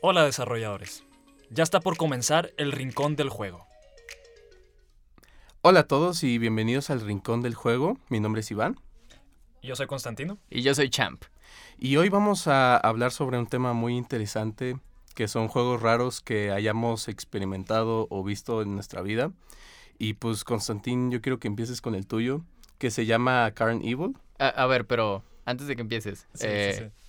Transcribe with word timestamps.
Hola 0.00 0.24
desarrolladores. 0.24 1.04
Ya 1.50 1.62
está 1.62 1.80
por 1.80 1.96
comenzar 1.96 2.52
el 2.56 2.72
Rincón 2.72 3.16
del 3.16 3.30
Juego. 3.30 3.66
Hola 5.62 5.80
a 5.80 5.86
todos 5.86 6.22
y 6.24 6.38
bienvenidos 6.38 6.90
al 6.90 7.00
Rincón 7.00 7.42
del 7.42 7.54
Juego. 7.54 7.98
Mi 8.08 8.20
nombre 8.20 8.40
es 8.40 8.50
Iván 8.50 8.76
Yo 9.62 9.74
soy 9.76 9.86
Constantino. 9.86 10.38
Y 10.50 10.62
yo 10.62 10.74
soy 10.74 10.88
Champ. 10.90 11.24
y 11.78 11.96
hoy 11.96 12.08
vamos 12.08 12.46
a 12.46 12.76
hablar 12.76 13.10
sobre 13.12 13.38
un 13.38 13.46
tema 13.46 13.72
muy 13.72 13.96
interesante 13.96 14.78
que 15.14 15.26
son 15.26 15.48
juegos 15.48 15.82
raros 15.82 16.20
que 16.20 16.52
hayamos 16.52 17.08
experimentado 17.08 18.06
o 18.10 18.22
visto 18.22 18.62
en 18.62 18.74
nuestra 18.74 19.02
vida. 19.02 19.32
Y 19.98 20.12
pues 20.14 20.44
Constantín, 20.44 21.10
yo 21.10 21.20
quiero 21.20 21.40
que 21.40 21.48
empieces 21.48 21.80
con 21.80 21.96
el 21.96 22.06
tuyo, 22.06 22.42
que 22.78 22.92
se 22.92 23.04
llama 23.04 23.50
Carn 23.52 23.82
Evil. 23.82 24.16
A, 24.38 24.46
a 24.46 24.66
ver, 24.66 24.86
pero 24.86 25.24
antes 25.44 25.66
de 25.66 25.74
que 25.74 25.82
empieces, 25.82 26.28
Sí, 26.34 26.46
eh, 26.48 26.74
sí, 26.78 26.84
sí. 26.84 27.07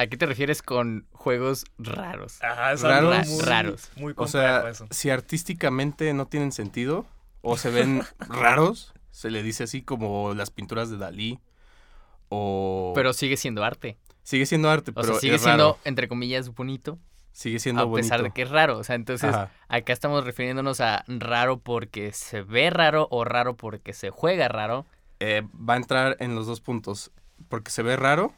¿A 0.00 0.06
qué 0.06 0.16
te 0.16 0.26
refieres 0.26 0.62
con 0.62 1.06
juegos 1.12 1.64
raros? 1.78 2.42
Ajá, 2.42 2.72
es 2.72 2.82
raros. 2.82 3.14
algo 3.16 3.30
muy, 3.32 3.44
Raros. 3.44 3.90
Muy 3.96 4.14
O 4.16 4.26
sea, 4.26 4.68
eso. 4.68 4.86
si 4.90 5.10
artísticamente 5.10 6.12
no 6.14 6.26
tienen 6.26 6.52
sentido 6.52 7.06
o 7.42 7.56
se 7.56 7.70
ven 7.70 8.02
raros, 8.18 8.92
se 9.10 9.30
le 9.30 9.42
dice 9.42 9.64
así 9.64 9.82
como 9.82 10.34
las 10.34 10.50
pinturas 10.50 10.90
de 10.90 10.96
Dalí 10.98 11.38
o... 12.28 12.92
Pero 12.94 13.12
sigue 13.12 13.36
siendo 13.36 13.64
arte. 13.64 13.96
sigue 14.22 14.46
siendo 14.46 14.70
arte, 14.70 14.90
O 14.90 14.94
pero 14.94 15.08
sea, 15.08 15.20
sigue 15.20 15.36
es 15.36 15.42
siendo, 15.42 15.72
raro. 15.72 15.78
entre 15.84 16.08
comillas, 16.08 16.54
bonito, 16.54 16.98
Sigue 17.32 17.60
siendo 17.60 17.82
a 17.82 17.94
pesar 17.94 18.18
bonito. 18.18 18.24
de 18.24 18.34
que 18.34 18.42
es 18.42 18.50
raro. 18.50 18.78
O 18.78 18.82
sea, 18.84 18.96
entonces, 18.96 19.32
Ajá. 19.32 19.52
acá 19.68 19.92
estamos 19.92 20.24
refiriéndonos 20.24 20.80
a 20.80 21.04
raro 21.06 21.60
porque 21.60 22.10
se 22.12 22.42
ve 22.42 22.68
raro 22.68 23.06
o 23.12 23.22
raro 23.24 23.56
porque 23.56 23.92
se 23.92 24.10
juega 24.10 24.48
raro. 24.48 24.86
Eh, 25.20 25.42
va 25.54 25.74
a 25.74 25.76
entrar 25.76 26.16
en 26.18 26.34
los 26.34 26.48
dos 26.48 26.60
puntos, 26.60 27.12
porque 27.48 27.70
se 27.70 27.84
ve 27.84 27.94
raro 27.96 28.34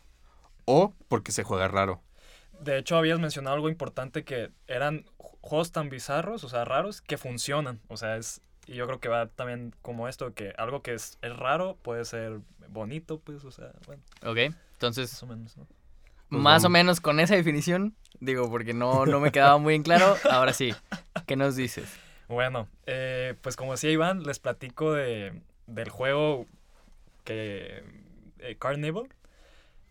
o 0.70 0.94
porque 1.08 1.32
se 1.32 1.42
juega 1.42 1.66
raro. 1.68 2.00
De 2.60 2.78
hecho, 2.78 2.96
habías 2.96 3.18
mencionado 3.18 3.56
algo 3.56 3.68
importante 3.70 4.22
que 4.22 4.50
eran 4.66 5.04
ju- 5.18 5.36
juegos 5.40 5.72
tan 5.72 5.88
bizarros, 5.88 6.44
o 6.44 6.48
sea, 6.48 6.64
raros, 6.64 7.00
que 7.00 7.16
funcionan. 7.18 7.80
O 7.88 7.96
sea, 7.96 8.16
es... 8.16 8.40
Y 8.66 8.74
yo 8.74 8.86
creo 8.86 9.00
que 9.00 9.08
va 9.08 9.26
también 9.26 9.74
como 9.82 10.06
esto, 10.06 10.32
que 10.34 10.52
algo 10.58 10.82
que 10.82 10.92
es, 10.94 11.18
es 11.22 11.36
raro 11.36 11.76
puede 11.82 12.04
ser 12.04 12.41
bonito, 12.68 13.18
pues, 13.18 13.44
o 13.44 13.50
sea, 13.50 13.72
bueno, 13.86 14.02
¿Ok? 14.24 14.54
Entonces, 14.74 15.10
más 15.12 15.22
o 15.22 15.26
menos, 15.26 15.56
¿no? 15.56 15.66
Pues 16.28 16.42
más 16.42 16.64
o 16.64 16.68
menos 16.68 17.00
con 17.00 17.18
esa 17.18 17.34
definición, 17.34 17.96
digo, 18.20 18.48
porque 18.48 18.72
no, 18.74 19.06
no 19.06 19.18
me 19.18 19.32
quedaba 19.32 19.58
muy 19.58 19.74
en 19.74 19.82
claro. 19.82 20.14
Ahora 20.30 20.52
sí, 20.52 20.72
¿qué 21.26 21.34
nos 21.34 21.56
dices? 21.56 21.88
Bueno, 22.28 22.68
eh, 22.86 23.34
pues 23.41 23.56
como 23.56 23.72
decía 23.72 23.91
Iván, 23.91 24.22
les 24.22 24.38
platico 24.38 24.92
de, 24.92 25.41
del 25.66 25.88
juego 25.88 26.46
que... 27.24 27.82
Eh, 28.38 28.56
Carnival. 28.58 29.08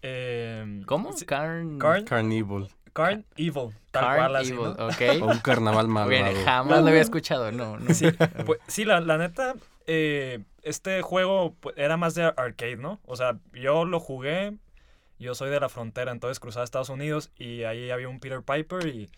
Eh, 0.01 0.81
¿Cómo? 0.85 1.11
Carn... 1.25 1.77
Carn, 1.79 2.05
Carnival. 2.05 2.69
Carn 2.93 3.25
Evil, 3.37 3.69
tal 3.91 4.03
Carn 4.05 4.15
cual 4.15 4.35
así, 4.37 4.47
Evil, 4.53 4.63
¿no? 4.63 4.71
ok. 4.87 5.01
O 5.21 5.25
un 5.27 5.39
carnaval 5.39 5.85
Bien, 6.07 6.23
malvado. 6.23 6.45
jamás 6.45 6.81
lo 6.81 6.89
había 6.89 7.01
escuchado, 7.01 7.51
no, 7.51 7.77
no. 7.77 7.93
Sí, 7.93 8.07
pues, 8.45 8.59
sí 8.67 8.83
la, 8.85 8.99
la 8.99 9.17
neta, 9.17 9.55
eh, 9.87 10.39
este 10.63 11.01
juego 11.01 11.55
pues, 11.59 11.75
era 11.77 11.97
más 11.97 12.15
de 12.15 12.23
arcade, 12.23 12.77
¿no? 12.77 12.99
O 13.05 13.15
sea, 13.15 13.37
yo 13.53 13.85
lo 13.85 13.99
jugué, 13.99 14.53
yo 15.19 15.35
soy 15.35 15.49
de 15.49 15.59
la 15.59 15.69
frontera, 15.69 16.11
entonces 16.11 16.39
cruzaba 16.39 16.63
a 16.63 16.65
Estados 16.65 16.89
Unidos 16.89 17.31
y 17.37 17.63
ahí 17.63 17.91
había 17.91 18.09
un 18.09 18.19
Peter 18.19 18.41
Piper 18.41 18.87
y, 18.87 19.09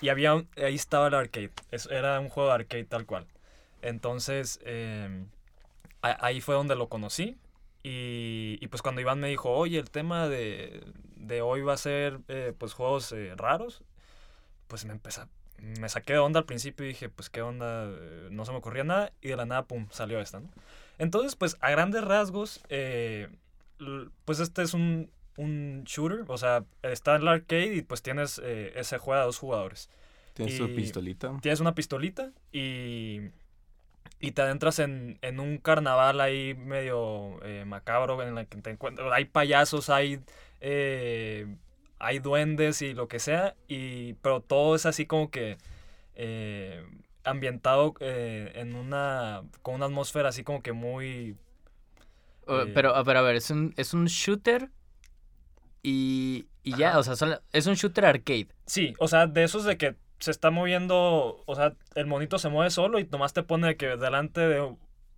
y 0.00 0.08
había 0.10 0.34
un- 0.34 0.48
ahí 0.56 0.74
estaba 0.74 1.08
el 1.08 1.14
arcade. 1.14 1.50
Es- 1.70 1.86
era 1.90 2.20
un 2.20 2.28
juego 2.28 2.50
de 2.50 2.54
arcade 2.56 2.84
tal 2.84 3.06
cual. 3.06 3.26
Entonces, 3.82 4.60
eh, 4.64 5.24
a- 6.02 6.24
ahí 6.26 6.40
fue 6.40 6.54
donde 6.54 6.76
lo 6.76 6.88
conocí. 6.88 7.36
Y, 7.86 8.56
y 8.62 8.68
pues 8.68 8.80
cuando 8.80 9.02
Iván 9.02 9.20
me 9.20 9.28
dijo, 9.28 9.50
oye, 9.50 9.78
el 9.78 9.90
tema 9.90 10.26
de, 10.26 10.82
de 11.16 11.42
hoy 11.42 11.60
va 11.60 11.74
a 11.74 11.76
ser 11.76 12.18
eh, 12.28 12.54
pues 12.56 12.72
juegos 12.72 13.12
eh, 13.12 13.34
raros, 13.36 13.82
pues 14.68 14.86
me 14.86 14.92
empecé, 14.92 15.20
me 15.58 15.90
saqué 15.90 16.14
de 16.14 16.18
onda 16.18 16.40
al 16.40 16.46
principio 16.46 16.86
y 16.86 16.88
dije, 16.88 17.10
pues 17.10 17.28
qué 17.28 17.42
onda, 17.42 17.84
eh, 17.86 18.28
no 18.30 18.46
se 18.46 18.52
me 18.52 18.58
ocurría 18.58 18.84
nada 18.84 19.12
y 19.20 19.28
de 19.28 19.36
la 19.36 19.44
nada, 19.44 19.66
pum, 19.66 19.86
salió 19.90 20.18
esta, 20.18 20.40
¿no? 20.40 20.48
Entonces, 20.96 21.36
pues 21.36 21.58
a 21.60 21.70
grandes 21.70 22.02
rasgos, 22.02 22.62
eh, 22.70 23.28
pues 24.24 24.40
este 24.40 24.62
es 24.62 24.72
un, 24.72 25.10
un 25.36 25.84
shooter, 25.84 26.24
o 26.28 26.38
sea, 26.38 26.64
está 26.82 27.16
en 27.16 27.22
el 27.22 27.28
arcade 27.28 27.74
y 27.74 27.82
pues 27.82 28.00
tienes, 28.00 28.38
ese 28.38 28.96
juega 28.96 29.22
a 29.22 29.26
dos 29.26 29.36
jugadores. 29.36 29.90
Tienes 30.32 30.56
tu 30.56 30.74
pistolita. 30.74 31.38
Tienes 31.42 31.60
una 31.60 31.74
pistolita 31.74 32.32
y, 32.50 33.20
y 34.26 34.32
te 34.32 34.42
adentras 34.42 34.78
en, 34.78 35.18
en 35.22 35.40
un 35.40 35.58
carnaval 35.58 36.20
ahí 36.20 36.54
medio 36.54 37.40
eh, 37.44 37.64
macabro 37.66 38.22
en 38.22 38.38
el 38.38 38.46
que 38.46 38.58
te 38.60 38.70
encuentras. 38.70 39.12
Hay 39.12 39.26
payasos, 39.26 39.90
hay, 39.90 40.20
eh, 40.60 41.46
hay 41.98 42.18
duendes 42.20 42.82
y 42.82 42.94
lo 42.94 43.08
que 43.08 43.18
sea, 43.18 43.54
y, 43.68 44.14
pero 44.14 44.40
todo 44.40 44.74
es 44.76 44.86
así 44.86 45.06
como 45.06 45.30
que 45.30 45.58
eh, 46.16 46.84
ambientado 47.24 47.94
en 48.00 48.74
una, 48.76 49.42
con 49.62 49.74
una 49.76 49.86
atmósfera 49.86 50.28
así 50.30 50.44
como 50.44 50.62
que 50.62 50.72
muy... 50.72 51.36
O- 52.46 52.60
Eh, 52.60 52.70
pero, 52.74 52.94
a 52.94 53.02
ver, 53.02 53.36
es 53.36 53.50
un, 53.50 53.72
es 53.76 53.94
un 53.94 54.06
shooter 54.06 54.70
y, 55.82 56.46
y 56.62 56.76
ya, 56.76 56.98
o 56.98 57.02
sea, 57.02 57.40
es 57.52 57.66
un 57.66 57.74
shooter 57.74 58.04
arcade. 58.06 58.48
Sí, 58.66 58.94
o 58.98 59.08
sea, 59.08 59.26
de 59.26 59.44
esos 59.44 59.64
de 59.64 59.76
que 59.76 59.96
se 60.24 60.30
está 60.30 60.50
moviendo, 60.50 61.42
o 61.46 61.54
sea, 61.54 61.74
el 61.94 62.06
monito 62.06 62.38
se 62.38 62.48
mueve 62.48 62.70
solo 62.70 62.98
y 62.98 63.04
nomás 63.04 63.32
te 63.32 63.42
pone 63.42 63.76
que 63.76 63.96
delante 63.96 64.40
de, 64.40 64.74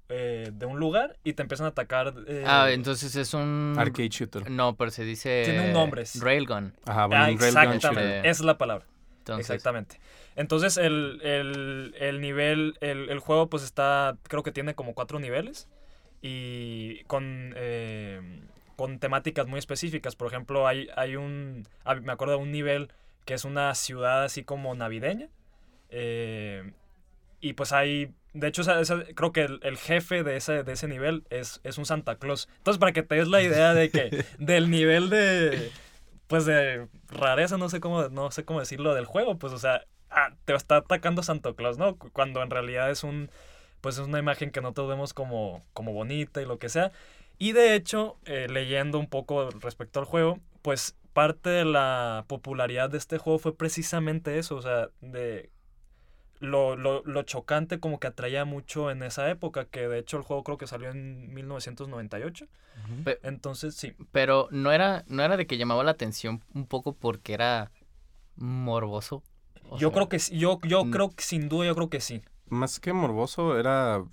eh, 0.08 0.50
de 0.52 0.66
un 0.66 0.78
lugar 0.78 1.16
y 1.24 1.32
te 1.34 1.42
empiezan 1.42 1.66
a 1.66 1.70
atacar. 1.70 2.12
eh, 2.26 2.44
Ah, 2.46 2.68
entonces 2.70 3.14
es 3.16 3.32
un... 3.34 3.74
Arcade 3.78 4.08
shooter. 4.08 4.50
No, 4.50 4.76
pero 4.76 4.90
se 4.90 5.04
dice... 5.04 5.42
Tiene 5.44 5.66
un 5.68 5.72
nombre. 5.72 6.04
Railgun. 6.20 6.74
Ajá, 6.84 7.06
bueno, 7.06 7.24
ah, 7.24 7.30
un 7.30 7.38
railgun 7.38 7.78
shooter. 7.78 8.26
es 8.26 8.40
la 8.40 8.58
palabra. 8.58 8.84
Entonces, 9.18 9.50
Exactamente. 9.50 10.00
Entonces 10.36 10.76
el, 10.76 11.20
el, 11.22 11.94
el 11.98 12.20
nivel, 12.20 12.76
el, 12.80 13.08
el 13.08 13.18
juego 13.20 13.48
pues 13.48 13.62
está, 13.62 14.16
creo 14.24 14.42
que 14.42 14.52
tiene 14.52 14.74
como 14.74 14.94
cuatro 14.94 15.18
niveles 15.18 15.68
y 16.22 17.02
con, 17.04 17.52
eh, 17.56 18.40
con 18.76 18.98
temáticas 18.98 19.46
muy 19.46 19.58
específicas. 19.58 20.14
Por 20.16 20.28
ejemplo, 20.28 20.66
hay, 20.66 20.88
hay 20.96 21.16
un, 21.16 21.66
me 22.02 22.12
acuerdo 22.12 22.36
de 22.36 22.42
un 22.42 22.52
nivel 22.52 22.92
que 23.26 23.34
es 23.34 23.44
una 23.44 23.74
ciudad 23.74 24.24
así 24.24 24.42
como 24.44 24.74
navideña. 24.74 25.28
eh, 25.90 26.72
y 27.40 27.52
pues 27.52 27.72
hay, 27.72 28.12
de 28.32 28.48
hecho, 28.48 28.62
esa- 28.62 28.80
esa- 28.80 29.04
creo 29.14 29.32
que 29.32 29.42
el, 29.42 29.60
el 29.62 29.76
jefe 29.76 30.22
de 30.24 30.36
ese, 30.36 30.64
de 30.64 30.72
ese 30.72 30.88
nivel 30.88 31.24
es, 31.30 31.60
es 31.64 31.78
un 31.78 31.86
Santa 31.86 32.16
Claus. 32.16 32.48
Entonces, 32.58 32.78
para 32.80 32.92
que 32.92 33.02
te 33.02 33.14
des 33.16 33.28
la 33.28 33.42
idea 33.42 33.74
de 33.74 33.90
que 33.90 34.24
del 34.38 34.70
nivel 34.70 35.10
de, 35.10 35.70
pues 36.28 36.44
de 36.46 36.88
rareza, 37.08 37.56
no 37.58 37.68
sé 37.68 37.78
cómo, 37.80 38.08
no 38.08 38.30
sé 38.30 38.44
cómo 38.44 38.60
decirlo 38.60 38.94
del 38.94 39.04
juego, 39.04 39.38
pues, 39.38 39.52
o 39.52 39.58
sea, 39.58 39.84
ah, 40.10 40.30
te 40.44 40.54
está 40.54 40.76
atacando 40.76 41.22
Santa 41.22 41.52
Claus, 41.54 41.78
¿no? 41.78 41.96
Cu- 41.96 42.10
Cuando 42.10 42.42
en 42.42 42.50
realidad 42.50 42.90
es 42.90 43.04
un, 43.04 43.30
pues 43.82 43.98
es 43.98 44.06
una 44.06 44.18
imagen 44.18 44.50
que 44.50 44.60
nosotros 44.62 44.88
vemos 44.88 45.12
como, 45.14 45.64
como 45.74 45.92
bonita 45.92 46.40
y 46.42 46.46
lo 46.46 46.58
que 46.58 46.68
sea. 46.70 46.90
Y 47.38 47.52
de 47.52 47.74
hecho, 47.74 48.16
eh, 48.24 48.46
leyendo 48.50 48.98
un 48.98 49.08
poco 49.08 49.50
respecto 49.50 50.00
al 50.00 50.06
juego, 50.06 50.40
pues 50.62 50.96
parte 51.16 51.50
de 51.50 51.64
la 51.64 52.24
popularidad 52.28 52.90
de 52.90 52.98
este 52.98 53.18
juego 53.18 53.38
fue 53.40 53.56
precisamente 53.56 54.38
eso, 54.38 54.56
o 54.56 54.62
sea, 54.62 54.90
de 55.00 55.50
lo, 56.40 56.76
lo, 56.76 57.02
lo 57.04 57.22
chocante 57.22 57.80
como 57.80 57.98
que 58.00 58.08
atraía 58.08 58.44
mucho 58.44 58.90
en 58.90 59.02
esa 59.02 59.30
época, 59.30 59.66
que 59.66 59.88
de 59.88 59.98
hecho 59.98 60.18
el 60.18 60.22
juego 60.22 60.44
creo 60.44 60.58
que 60.58 60.66
salió 60.66 60.90
en 60.90 61.32
1998. 61.34 62.46
pe- 63.04 63.18
Entonces, 63.22 63.74
sí, 63.74 63.94
pero 64.12 64.48
no 64.50 64.72
era, 64.72 65.04
no 65.08 65.22
era 65.22 65.36
de 65.36 65.46
que 65.46 65.58
llamaba 65.58 65.84
la 65.84 65.92
atención 65.92 66.42
un 66.54 66.66
poco 66.66 66.94
porque 66.94 67.34
era 67.34 67.70
morboso. 68.36 69.22
O 69.70 69.78
yo 69.78 69.88
sea, 69.88 69.94
creo 69.94 70.08
que 70.08 70.18
sí, 70.18 70.38
yo, 70.38 70.60
yo 70.64 70.84
creo 70.90 71.10
que 71.10 71.24
sin 71.24 71.48
duda, 71.48 71.66
yo 71.66 71.74
creo 71.74 71.90
que 71.90 72.00
sí. 72.00 72.22
Más 72.48 72.78
que 72.80 72.92
morboso, 72.92 73.58
era, 73.58 74.04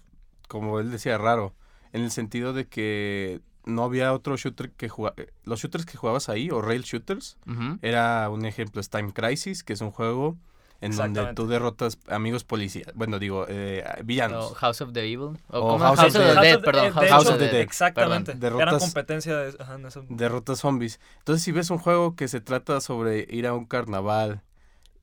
como 0.47 0.79
él 0.79 0.91
decía, 0.91 1.17
raro. 1.17 1.53
En 1.91 2.01
el 2.03 2.11
sentido 2.11 2.53
de 2.53 2.67
que 2.67 3.41
no 3.65 3.83
había 3.83 4.13
otro 4.13 4.35
shooter 4.37 4.71
que 4.71 4.89
jugaba. 4.89 5.15
Los 5.43 5.59
shooters 5.61 5.85
que 5.85 5.97
jugabas 5.97 6.29
ahí, 6.29 6.49
o 6.51 6.61
rail 6.61 6.81
shooters, 6.83 7.37
era 7.81 8.29
un 8.29 8.45
ejemplo, 8.45 8.81
es 8.81 8.89
Time 8.89 9.13
Crisis, 9.13 9.63
que 9.63 9.73
es 9.73 9.81
un 9.81 9.91
juego 9.91 10.37
en 10.81 10.93
donde 10.97 11.33
tú 11.33 11.47
derrotas 11.47 11.97
amigos 12.09 12.43
policías. 12.43 12.91
Bueno, 12.93 13.17
digo, 13.17 13.45
eh, 13.47 13.85
villanos. 14.03 14.53
House 14.55 14.81
of 14.81 14.91
the 14.91 14.99
Evil. 15.09 15.37
O. 15.47 15.77
House 15.79 15.97
House, 15.97 16.15
of 16.15 16.21
the 16.21 16.41
Dead, 16.41 16.61
perdón. 16.61 16.83
eh, 16.83 16.87
de 16.87 16.91
House, 16.93 17.09
House 17.09 17.25
of 17.27 17.33
the 17.37 17.43
Dead. 17.45 17.51
Dead. 17.53 17.61
Exactamente. 17.61 18.35
Derrotas- 18.35 18.79
competencia 18.79 19.37
de... 19.37 19.55
Ajá, 19.63 19.75
en 19.75 19.85
eso. 19.85 20.05
derrotas 20.09 20.59
zombies. 20.59 20.99
Entonces, 21.19 21.41
si 21.43 21.53
ves 21.53 21.69
un 21.69 21.77
juego 21.77 22.17
que 22.17 22.27
se 22.27 22.41
trata 22.41 22.81
sobre 22.81 23.25
ir 23.29 23.47
a 23.47 23.53
un 23.53 23.63
carnaval 23.65 24.41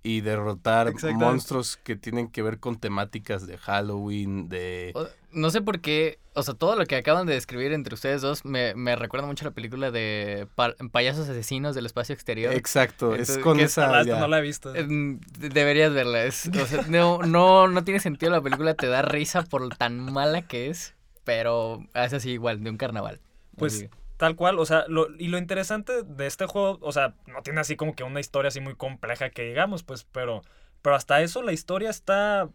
y 0.03 0.21
derrotar 0.21 0.93
monstruos 1.15 1.79
que 1.79 1.97
tienen 1.97 2.29
que 2.29 2.43
ver 2.43 2.59
con 2.59 2.77
temáticas 2.79 3.47
de 3.47 3.56
Halloween, 3.56 4.51
de... 4.51 4.93
O- 4.95 5.06
No 5.32 5.50
sé 5.50 5.61
por 5.62 5.81
qué, 5.81 6.19
o 6.35 6.43
sea, 6.43 6.55
todo 6.55 6.77
lo 6.77 6.87
que 6.87 6.97
acaban 6.97 7.27
de 7.27 7.35
describir 7.35 7.73
entre 7.73 7.94
ustedes 7.94 8.21
dos 8.21 8.44
me, 8.44 8.75
me 8.75 8.97
recuerda 8.97 9.27
mucho 9.27 9.44
a 9.44 9.49
la 9.50 9.55
película 9.55 9.91
de 9.91 10.49
pa- 10.56 10.75
payasos 10.91 11.29
asesinos 11.29 11.75
del 11.75 11.87
espacio 11.87 12.15
exterior. 12.15 12.53
Exacto, 12.55 13.12
Entonces, 13.12 13.37
es 13.37 13.43
con 13.43 13.56
¿qué 13.56 13.62
Ah, 13.65 13.67
esa... 13.67 14.03
no 14.05 14.29
la 14.29 14.38
he 14.38 14.43
visto. 14.43 14.75
Eh, 14.75 14.85
de- 14.87 15.49
Deberías 15.49 15.93
verla. 15.93 16.25
Es, 16.25 16.49
o 16.49 16.67
sea, 16.67 16.85
no, 16.88 17.19
no, 17.23 17.69
no 17.69 17.85
tiene 17.85 18.00
sentido 18.00 18.32
la 18.32 18.41
película, 18.41 18.75
te 18.75 18.87
da 18.88 19.03
risa 19.03 19.43
por 19.43 19.69
tan 19.77 20.00
mala 20.00 20.43
que 20.43 20.69
es, 20.69 20.94
pero 21.25 21.85
es 21.94 22.12
así 22.12 22.31
igual, 22.32 22.62
de 22.65 22.71
un 22.71 22.77
carnaval. 22.77 23.21
Pues 23.56 23.75
Así. 23.75 23.88
tal 24.17 24.37
cual, 24.37 24.59
o 24.59 24.67
sea, 24.67 24.85
lo, 24.88 25.09
y 25.19 25.29
lo 25.29 25.38
interesante 25.38 26.03
de 26.03 26.27
este 26.27 26.47
juego, 26.47 26.79
o 26.82 26.93
sea, 26.93 27.15
no 27.27 27.43
tiene 27.43 27.61
así 27.61 27.77
como 27.77 27.94
que 27.94 28.03
una 28.05 28.21
historia 28.21 28.49
así 28.49 28.61
muy 28.61 28.75
compleja 28.75 29.31
que 29.31 29.43
digamos, 29.44 29.82
pues, 29.82 30.05
pero, 30.11 30.43
pero 30.82 30.97
hasta 30.97 31.21
eso 31.23 31.43
la 31.43 31.53
historia 31.53 31.91
está, 31.91 32.49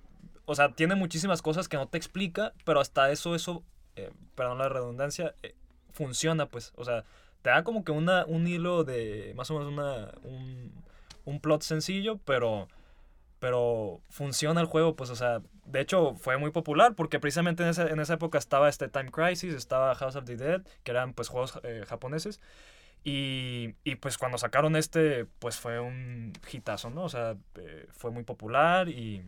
o 0.45 0.56
sea, 0.56 0.74
tiene 0.74 0.95
muchísimas 0.95 1.42
cosas 1.42 1.68
que 1.68 1.77
no 1.77 1.88
te 1.88 1.97
explica, 1.97 2.53
pero 2.63 2.80
hasta 2.80 3.12
eso, 3.12 3.36
eso, 3.36 3.63
eh, 3.95 4.12
perdón 4.36 4.59
la 4.59 4.69
redundancia, 4.69 5.36
eh, 5.44 5.56
funciona, 5.92 6.47
pues, 6.47 6.74
o 6.75 6.86
sea, 6.86 7.06
te 7.42 7.50
da 7.50 7.63
como 7.63 7.83
que 7.83 7.92
una, 7.92 8.25
un 8.25 8.47
hilo 8.47 8.83
de, 8.83 9.33
más 9.36 9.50
o 9.51 9.59
menos 9.59 9.71
una, 9.71 10.12
un, 10.24 10.74
un 11.25 11.39
plot 11.39 11.62
sencillo, 11.63 12.19
pero, 12.25 12.68
pero 13.39 14.01
funciona 14.09 14.62
el 14.62 14.68
juego, 14.68 14.95
pues, 14.95 15.09
o 15.09 15.15
sea, 15.15 15.42
de 15.65 15.81
hecho 15.81 16.15
fue 16.15 16.38
muy 16.38 16.51
popular 16.51 16.95
porque 16.95 17.19
precisamente 17.19 17.63
en 17.63 17.69
esa, 17.69 17.88
en 17.88 18.00
esa 18.00 18.13
época 18.15 18.38
estaba 18.38 18.69
este 18.69 18.88
Time 18.88 19.12
Crisis, 19.12 19.53
estaba 19.53 19.95
House 19.95 20.15
of 20.15 20.25
the 20.25 20.38
Dead, 20.38 20.62
que 20.83 20.91
eran 20.91 21.13
pues 21.13 21.27
juegos 21.27 21.59
eh, 21.63 21.83
japoneses. 21.88 22.39
Y, 23.03 23.75
y, 23.83 23.95
pues 23.98 24.18
cuando 24.18 24.39
sacaron 24.39 24.75
este, 24.75 25.25
pues 25.38 25.57
fue 25.59 25.80
un 25.80 26.33
hitazo, 26.51 26.89
¿no? 26.89 27.03
O 27.03 27.09
sea, 27.09 27.36
eh, 27.56 27.86
fue 27.91 28.09
muy 28.09 28.24
popular 28.24 28.89
y, 28.89 29.24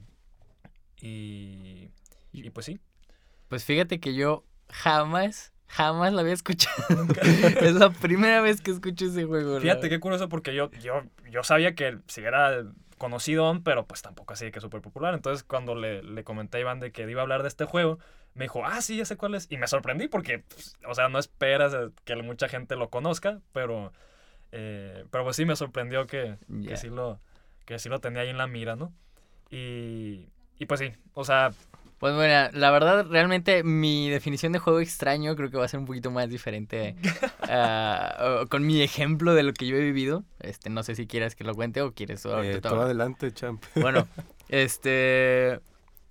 y, 1.01 1.89
y 2.31 2.49
pues 2.49 2.65
sí. 2.65 2.79
Pues 3.47 3.63
fíjate 3.63 3.99
que 3.99 4.13
yo 4.13 4.43
jamás, 4.69 5.53
jamás 5.67 6.13
la 6.13 6.21
había 6.21 6.33
escuchado. 6.33 6.77
es 7.61 7.75
la 7.75 7.89
primera 7.89 8.41
vez 8.41 8.61
que 8.61 8.71
escucho 8.71 9.05
ese 9.05 9.25
juego. 9.25 9.59
Fíjate 9.59 9.89
qué 9.89 9.99
curioso 9.99 10.29
porque 10.29 10.53
yo, 10.53 10.71
yo, 10.71 11.03
yo 11.29 11.43
sabía 11.43 11.75
que 11.75 11.97
sí 12.07 12.21
era 12.21 12.63
conocido, 12.97 13.61
pero 13.63 13.85
pues 13.85 14.01
tampoco 14.01 14.33
así 14.33 14.45
de 14.45 14.51
que 14.51 14.59
súper 14.59 14.81
popular. 14.81 15.13
Entonces 15.13 15.43
cuando 15.43 15.75
le, 15.75 16.03
le 16.03 16.23
comenté 16.23 16.57
a 16.57 16.61
Iván 16.61 16.79
de 16.79 16.91
que 16.91 17.09
iba 17.09 17.21
a 17.21 17.23
hablar 17.23 17.41
de 17.41 17.47
este 17.47 17.65
juego, 17.65 17.99
me 18.37 18.45
dijo, 18.45 18.63
ah, 18.65 18.81
sí, 18.81 18.97
ya 18.97 19.05
sé 19.05 19.17
cuál 19.17 19.35
es. 19.35 19.47
Y 19.49 19.57
me 19.57 19.67
sorprendí 19.67 20.07
porque, 20.07 20.39
pues, 20.39 20.77
o 20.87 20.93
sea, 20.93 21.09
no 21.09 21.17
esperas 21.17 21.75
que 22.05 22.15
mucha 22.17 22.47
gente 22.47 22.75
lo 22.75 22.89
conozca, 22.89 23.41
pero, 23.51 23.91
eh, 24.51 25.05
pero 25.09 25.23
pues 25.23 25.35
sí 25.35 25.45
me 25.45 25.55
sorprendió 25.55 26.05
que, 26.05 26.37
que, 26.67 26.77
sí 26.77 26.89
lo, 26.89 27.19
que 27.65 27.79
sí 27.79 27.89
lo 27.89 27.99
tenía 27.99 28.21
ahí 28.21 28.29
en 28.29 28.37
la 28.37 28.45
mira, 28.45 28.75
¿no? 28.75 28.93
Y, 29.49 30.29
y 30.59 30.65
pues 30.65 30.79
sí, 30.79 30.91
o 31.13 31.23
sea, 31.23 31.53
Pues 31.99 32.13
bueno, 32.15 32.49
la 32.53 32.71
verdad, 32.71 33.07
realmente 33.09 33.63
mi 33.63 34.09
definición 34.09 34.51
de 34.51 34.59
juego 34.59 34.79
extraño 34.79 35.35
creo 35.35 35.49
que 35.49 35.57
va 35.57 35.65
a 35.65 35.67
ser 35.67 35.79
un 35.79 35.85
poquito 35.87 36.11
más 36.11 36.29
diferente 36.29 36.95
o- 38.19 38.47
con 38.49 38.65
mi 38.65 38.81
ejemplo 38.81 39.33
de 39.33 39.43
lo 39.43 39.53
que 39.53 39.67
yo 39.67 39.75
he 39.77 39.81
vivido. 39.81 40.23
Este, 40.39 40.69
no 40.69 40.83
sé 40.83 40.95
si 40.95 41.07
quieres 41.07 41.35
que 41.35 41.43
lo 41.43 41.55
cuente 41.55 41.81
o 41.81 41.93
quieres 41.93 42.25
ahorita 42.25 42.57
Eh, 42.57 42.61
todo 42.61 42.81
adelante, 42.81 43.31
champ. 43.31 43.63
Bueno, 43.75 44.07
este. 44.47 45.59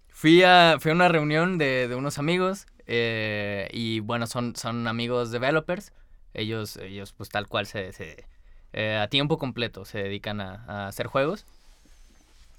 Fui 0.08 0.42
a, 0.42 0.78
fui 0.80 0.90
a 0.92 0.94
una 0.94 1.08
reunión 1.08 1.58
de, 1.58 1.88
de 1.88 1.94
unos 1.94 2.18
amigos. 2.18 2.66
eh, 2.86 3.68
y 3.72 4.00
bueno, 4.00 4.26
son, 4.26 4.56
son 4.56 4.86
amigos 4.88 5.30
developers. 5.30 5.92
Ellos, 6.34 6.76
ellos 6.78 7.12
pues 7.12 7.28
tal 7.30 7.48
cual 7.48 7.66
se. 7.66 7.92
se, 7.92 8.26
eh, 8.72 8.96
a 8.96 9.08
tiempo 9.08 9.38
completo 9.38 9.84
se 9.84 9.98
dedican 10.02 10.40
a, 10.40 10.64
a 10.66 10.88
hacer 10.88 11.06
juegos. 11.06 11.46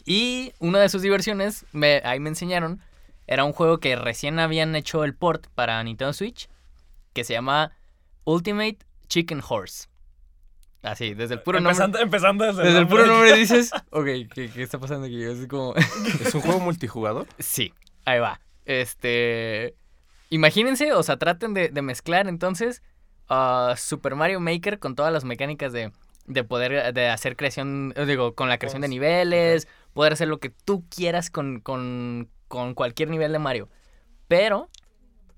Y 0.08 0.54
una 0.60 0.80
de 0.80 0.88
sus 0.88 1.02
diversiones, 1.02 1.66
me, 1.74 2.02
ahí 2.06 2.22
me 2.22 2.30
enseñaron, 2.30 2.80
era 3.28 3.44
un 3.44 3.52
juego 3.52 3.80
que 3.80 3.98
recién 3.98 4.40
habían 4.40 4.74
hecho 4.74 5.04
el 5.04 5.14
port 5.14 5.48
para 5.54 5.84
Nintendo 5.84 6.14
Switch. 6.14 6.48
Que 7.12 7.26
se 7.26 7.34
llama 7.34 7.74
Ultimate 8.24 8.78
Chicken 9.10 9.42
Horse. 9.48 9.90
Así, 10.82 11.14
desde 11.14 11.34
el 11.34 11.42
puro 11.42 11.60
nombre. 11.60 12.02
empezando, 12.02 12.46
desde, 12.46 12.64
Desde 12.64 12.78
el 12.78 12.88
nombre. 12.88 13.04
puro 13.04 13.14
nombre 13.14 13.36
dices, 13.36 13.72
ok, 13.90 14.06
¿qué, 14.34 14.50
qué 14.50 14.64
está 14.64 14.80
pasando 14.80 15.08
aquí? 15.08 15.22
Es 15.22 15.46
como, 15.48 15.76
¿Es 16.22 16.34
un 16.34 16.42
juego 16.42 16.62
multijugador? 16.62 17.28
sí, 17.38 17.74
ahí 18.06 18.20
va. 18.20 18.40
Este, 18.64 19.76
imagínense, 20.30 20.94
o 20.94 21.04
sea, 21.04 21.18
traten 21.18 21.54
de, 21.54 21.68
de 21.68 21.82
mezclar 21.82 22.30
entonces 22.30 22.82
ah, 23.28 23.76
Super 23.78 24.16
Mario 24.16 24.40
Maker 24.40 24.80
con 24.80 24.96
todas 24.96 25.12
las 25.12 25.26
mecánicas 25.26 25.74
de, 25.74 25.92
de 26.28 26.44
poder, 26.44 26.94
de 26.94 27.10
hacer 27.10 27.36
creación, 27.36 27.94
digo, 28.06 28.36
con 28.36 28.48
la 28.48 28.58
creación 28.58 28.82
de 28.82 28.88
niveles, 28.88 29.68
poder 29.98 30.14
hacer 30.14 30.28
lo 30.28 30.40
que 30.40 30.52
tú 30.52 30.86
quieras 30.96 31.32
con, 31.32 31.60
con, 31.60 32.30
con 32.48 32.76
cualquier 32.76 33.10
nivel 33.10 33.32
de 33.32 33.40
Mario, 33.40 33.68
pero 34.28 34.70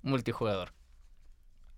multijugador. 0.02 0.74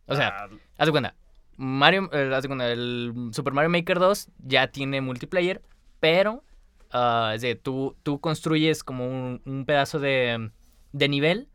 O 0.07 0.15
sea, 0.15 0.29
Ah, 0.29 0.49
Haz 0.79 0.87
de 0.87 0.91
cuenta, 0.91 1.15
Mario, 1.57 2.09
eh, 2.11 2.33
haz 2.33 2.41
de 2.41 2.47
cuenta, 2.47 2.71
el 2.71 3.29
Super 3.33 3.53
Mario 3.53 3.69
Maker 3.69 3.99
2 3.99 4.29
ya 4.39 4.65
tiene 4.71 4.99
multiplayer, 4.99 5.61
pero 5.99 6.43
ah, 6.89 7.33
es 7.35 7.43
de, 7.43 7.53
tú, 7.53 7.95
tú 8.01 8.19
construyes 8.19 8.83
como 8.83 9.05
un, 9.05 9.43
un 9.45 9.65
pedazo 9.65 9.99
de, 9.99 10.49
de 10.91 11.07
nivel 11.07 11.49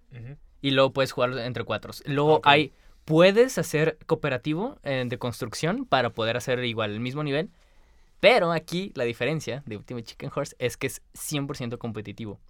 y 0.61 0.71
luego 0.71 0.93
puedes 0.93 1.11
jugar 1.11 1.37
entre 1.39 1.65
cuatro. 1.65 1.93
Luego 2.05 2.41
hay, 2.45 2.73
puedes 3.05 3.59
hacer 3.59 3.99
cooperativo 4.07 4.79
eh, 4.85 5.03
de 5.05 5.19
construcción 5.19 5.87
para 5.87 6.11
poder 6.11 6.37
hacer 6.37 6.63
igual 6.65 6.93
el 6.93 7.01
mismo 7.01 7.25
nivel, 7.25 7.51
pero 8.21 8.53
aquí 8.53 8.93
la 8.95 9.05
diferencia 9.05 9.63
de 9.67 9.77
Ultimate 9.77 10.05
Chicken 10.05 10.31
Horse 10.35 10.57
es 10.59 10.77
que 10.77 10.87
es 10.87 11.03
100% 11.15 11.79
competitivo. 11.79 12.41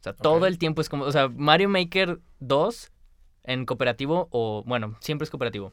O 0.00 0.02
sea, 0.02 0.12
todo 0.14 0.46
el 0.46 0.58
tiempo 0.58 0.80
es 0.80 0.88
como, 0.88 1.04
o 1.04 1.12
sea, 1.12 1.28
Mario 1.28 1.68
Maker 1.68 2.20
2 2.40 2.92
en 3.44 3.64
cooperativo 3.66 4.28
o, 4.30 4.62
bueno, 4.66 4.96
siempre 5.00 5.24
es 5.24 5.30
cooperativo. 5.30 5.72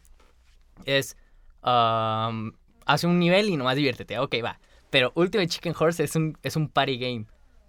Es, 0.86 1.16
am, 1.62 2.54
hace 2.86 3.08
un 3.08 3.20
nivel 3.20 3.50
y 3.50 3.58
nomás 3.58 3.76
diviértete, 3.76 4.20
ok, 4.20 4.36
va. 4.44 4.60
Pero 4.90 5.12
Ultimate 5.16 5.48
Chicken 5.48 5.74
Horse 5.78 6.04
es 6.04 6.16
un, 6.16 6.38
es 6.44 6.56
un 6.56 6.70
party 6.70 6.98
game, 6.98 7.26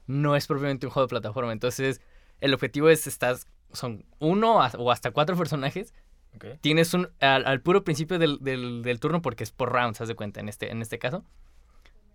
no 0.07 0.37
es 0.37 0.47
propiamente 0.47 0.87
un 0.87 0.93
juego 0.93 1.07
de 1.07 1.11
plataforma. 1.11 1.53
Entonces, 1.53 2.01
el 2.41 2.53
objetivo 2.55 2.89
es, 2.91 3.07
estás, 3.07 3.47
son 3.73 4.05
uno 4.19 4.63
a- 4.63 4.73
o 4.79 4.91
hasta 4.91 5.11
cuatro 5.11 5.37
personajes 5.37 5.95
Ok. 6.37 6.47
tienes 6.61 6.93
un 6.95 7.11
al, 7.21 7.47
al 7.47 7.61
puro 7.63 7.85
principio 7.85 8.19
del, 8.19 8.39
del- 8.41 8.83
del 8.83 9.01
turno 9.01 9.23
porque 9.23 9.45
es 9.45 9.53
por 9.53 9.73
rounds, 9.73 10.01
haz 10.01 10.09
de 10.09 10.15
cuenta 10.17 10.41
en 10.41 10.49
este 10.49 10.71
en 10.71 10.83
este 10.83 10.99
caso. 10.99 11.25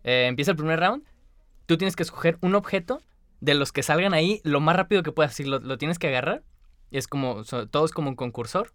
Eh, 0.03 0.25
empieza 0.27 0.51
el 0.51 0.57
primer 0.57 0.79
round, 0.79 1.03
tú 1.65 1.77
tienes 1.77 1.95
que 1.95 2.03
escoger 2.03 2.37
un 2.41 2.55
objeto 2.55 3.01
de 3.41 3.53
los 3.53 3.71
que 3.71 3.83
salgan 3.83 4.13
ahí 4.13 4.41
lo 4.43 4.59
más 4.59 4.75
rápido 4.75 5.03
que 5.03 5.11
puedas, 5.11 5.31
así 5.31 5.43
lo, 5.43 5.59
lo 5.59 5.77
tienes 5.77 5.99
que 5.99 6.07
agarrar. 6.07 6.43
Es 6.91 7.07
como 7.07 7.43
so- 7.43 7.67
todo 7.67 7.85
es 7.85 7.91
como 7.91 8.09
un 8.09 8.15
concursor. 8.15 8.73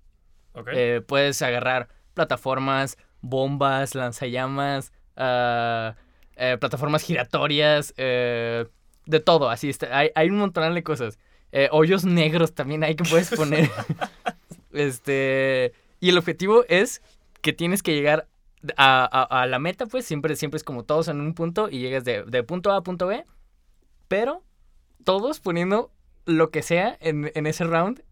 Eh, 0.73 1.01
puedes 1.07 1.43
agarrar 1.43 1.89
plataformas, 2.15 2.97
bombas, 3.21 3.95
lanzallamas, 3.97 4.93
ah, 5.17 5.97
eh, 6.37 6.57
plataformas 6.61 7.03
giratorias, 7.03 7.93
eh, 7.97 8.67
de 9.07 9.21
todo, 9.21 9.51
así 9.51 9.69
está. 9.69 9.99
Hay, 9.99 10.11
hay 10.15 10.31
un 10.31 10.39
montón 10.39 10.73
de 10.75 10.83
cosas. 10.83 11.19
Hoyos 11.71 12.05
negros 12.05 12.53
también 12.53 12.83
hay 12.83 12.97
que 12.97 13.05
puedes 13.05 13.31
poner. 13.31 13.71
este. 14.73 15.73
Y 16.01 16.11
el 16.11 16.19
objetivo 16.19 16.65
es 16.69 17.01
que 17.41 17.53
tienes 17.53 17.83
que 17.83 17.95
llegar 17.95 18.27
a, 18.77 19.05
a- 19.05 19.43
a 19.43 19.47
la 19.47 19.59
meta, 19.59 19.87
pues 19.87 20.05
siempre, 20.07 20.37
siempre 20.37 20.57
es 20.59 20.65
como 20.65 20.85
todos 20.85 21.09
en 21.09 21.21
un 21.21 21.35
punto 21.35 21.69
y 21.71 21.81
llegas 21.81 22.05
de, 22.05 22.25
de 22.25 22.43
punto 22.43 22.73
A 22.73 22.77
a 22.77 22.83
punto 22.83 23.07
B, 23.07 23.25
pero 24.09 24.43
todos 25.05 25.41
poniendo 25.41 25.93
lo 26.27 26.51
que 26.51 26.63
sea 26.63 26.97
en, 27.01 27.31
en 27.35 27.47
ese 27.47 27.65
round 27.65 28.03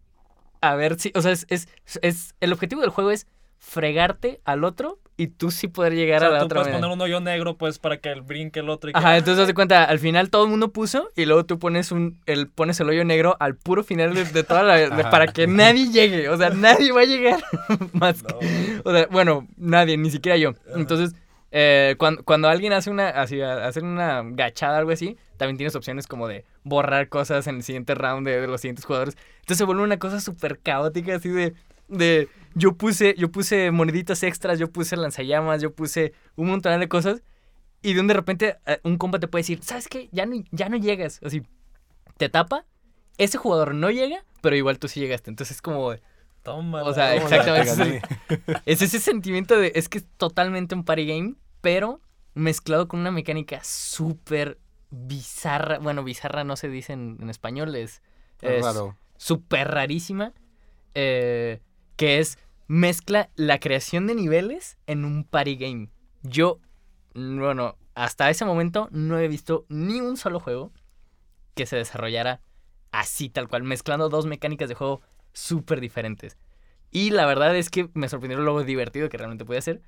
a 0.61 0.75
ver 0.75 0.99
si, 0.99 1.11
o 1.15 1.21
sea, 1.21 1.31
es, 1.31 1.45
es, 1.49 1.67
es- 2.01 2.35
el 2.39 2.53
objetivo 2.53 2.81
del 2.81 2.89
juego 2.91 3.11
es 3.11 3.27
fregarte 3.59 4.41
al 4.45 4.63
otro 4.63 4.99
y 5.15 5.27
tú 5.27 5.51
sí 5.51 5.67
poder 5.67 5.93
O 5.93 5.95
llegar 5.95 6.19
sea, 6.21 6.29
a 6.29 6.31
la 6.31 6.39
tú 6.39 6.45
otra 6.45 6.55
puedes 6.61 6.73
meta. 6.73 6.79
poner 6.87 6.95
un 6.95 7.01
hoyo 7.01 7.19
negro, 7.19 7.55
pues, 7.57 7.77
para 7.79 7.97
que 7.97 8.09
el 8.11 8.21
brinque 8.21 8.61
el 8.61 8.69
otro 8.69 8.89
y 8.89 8.93
que- 8.93 8.99
Ajá, 8.99 9.15
entonces 9.17 9.41
haz 9.41 9.47
de 9.47 9.53
cuenta, 9.53 9.83
al 9.83 9.99
final 9.99 10.29
todo 10.29 10.43
el 10.45 10.49
mundo 10.49 10.71
puso 10.71 11.09
y 11.15 11.25
luego 11.25 11.45
tú 11.45 11.59
pones 11.59 11.91
un 11.91 12.19
el 12.25 12.47
pones 12.49 12.79
el 12.79 12.89
hoyo 12.89 13.05
negro 13.05 13.37
al 13.39 13.55
puro 13.55 13.83
final 13.83 14.13
de, 14.15 14.25
de 14.25 14.43
toda 14.43 14.63
la 14.63 14.75
de- 14.75 14.89
para 15.05 15.27
que 15.27 15.45
nadie 15.47 15.91
llegue, 15.91 16.29
o 16.29 16.37
sea, 16.37 16.49
nadie 16.55 16.91
va 16.91 17.01
a 17.01 17.05
llegar 17.05 17.43
más 17.93 18.23
No, 18.23 18.39
que- 18.39 18.81
o 18.83 18.91
sea, 18.91 19.07
bueno, 19.11 19.47
nadie, 19.57 19.97
ni 19.97 20.09
siquiera 20.09 20.37
yo. 20.37 20.53
Entonces, 20.75 21.13
eh, 21.51 21.93
cuando, 21.99 22.23
cuando 22.23 22.49
alguien 22.49 22.73
hace 22.73 22.89
una 22.89 23.09
así 23.09 23.39
hacer 23.39 23.83
una 23.83 24.23
gachada 24.25 24.79
algo 24.79 24.89
así, 24.89 25.17
también 25.37 25.57
tienes 25.57 25.75
opciones 25.75 26.07
como 26.07 26.27
de 26.27 26.45
borrar 26.63 27.09
cosas 27.09 27.45
en 27.45 27.57
el 27.57 27.63
siguiente 27.63 27.93
round 27.93 28.25
de, 28.27 28.41
de 28.41 28.47
los 28.47 28.61
siguientes 28.61 28.85
jugadores. 28.85 29.15
Entonces 29.41 29.57
se 29.59 29.63
vuelve 29.65 29.83
una 29.83 29.99
cosa 29.99 30.19
súper 30.19 30.57
caótica 30.59 31.15
así 31.15 31.29
de 31.29 31.53
de 31.97 32.29
yo 32.55 32.75
puse 32.77 33.15
yo 33.17 33.31
puse 33.31 33.71
moneditas 33.71 34.21
extras, 34.23 34.59
yo 34.59 34.71
puse 34.71 34.95
lanzallamas, 34.95 35.61
yo 35.61 35.73
puse 35.73 36.13
un 36.35 36.47
montón 36.47 36.79
de 36.79 36.87
cosas 36.87 37.23
y 37.81 37.93
de 37.93 37.99
un 37.99 38.07
de 38.07 38.13
repente 38.13 38.57
eh, 38.65 38.79
un 38.83 38.97
compa 38.97 39.19
te 39.19 39.27
puede 39.27 39.41
decir, 39.41 39.59
"¿Sabes 39.63 39.87
qué? 39.87 40.09
Ya 40.11 40.25
no 40.25 40.35
ya 40.51 40.69
no 40.69 40.77
llegas." 40.77 41.19
Así 41.23 41.43
te 42.17 42.29
tapa, 42.29 42.65
ese 43.17 43.37
jugador 43.37 43.73
no 43.73 43.89
llega, 43.91 44.23
pero 44.41 44.55
igual 44.55 44.77
tú 44.79 44.87
sí 44.87 44.99
llegaste. 44.99 45.29
Entonces 45.31 45.57
es 45.57 45.61
como 45.61 45.91
de, 45.91 46.01
Toma. 46.43 46.83
O 46.83 46.93
sea, 46.93 47.15
exactamente. 47.15 48.01
Es 48.65 48.81
ese 48.81 48.99
sentimiento 48.99 49.57
de. 49.57 49.71
Es 49.75 49.87
que 49.89 49.99
es 49.99 50.05
totalmente 50.17 50.75
un 50.75 50.83
party 50.83 51.05
game, 51.07 51.35
pero 51.61 52.01
mezclado 52.35 52.87
con 52.87 52.99
una 52.99 53.11
mecánica 53.11 53.61
súper 53.63 54.59
bizarra. 54.91 55.79
Bueno, 55.79 56.03
bizarra 56.03 56.43
no 56.43 56.55
se 56.55 56.69
dice 56.69 56.93
en, 56.93 57.17
en 57.21 57.29
español, 57.29 57.73
es, 57.75 58.01
Es 58.41 58.51
es 58.59 58.63
raro. 58.65 58.97
súper 59.17 59.69
rarísima. 59.71 60.33
eh, 60.95 61.61
que 61.95 62.19
es 62.19 62.37
mezcla 62.67 63.29
la 63.35 63.59
creación 63.59 64.07
de 64.07 64.15
niveles 64.15 64.77
en 64.87 65.05
un 65.05 65.23
party 65.23 65.55
game. 65.55 65.89
Yo, 66.23 66.59
bueno, 67.13 67.77
hasta 67.95 68.29
ese 68.29 68.45
momento 68.45 68.87
no 68.91 69.19
he 69.19 69.27
visto 69.27 69.65
ni 69.69 70.01
un 70.01 70.17
solo 70.17 70.39
juego 70.39 70.71
que 71.55 71.65
se 71.65 71.75
desarrollara 71.75 72.41
así, 72.91 73.29
tal 73.29 73.47
cual, 73.47 73.63
mezclando 73.63 74.09
dos 74.09 74.25
mecánicas 74.25 74.69
de 74.69 74.75
juego 74.75 75.01
súper 75.33 75.81
diferentes. 75.81 76.37
Y 76.91 77.09
la 77.09 77.25
verdad 77.25 77.55
es 77.55 77.69
que 77.69 77.89
me 77.93 78.07
sorprendió 78.07 78.39
lo 78.39 78.63
divertido 78.63 79.09
que 79.09 79.17
realmente 79.17 79.45
podía 79.45 79.61
ser. 79.61 79.81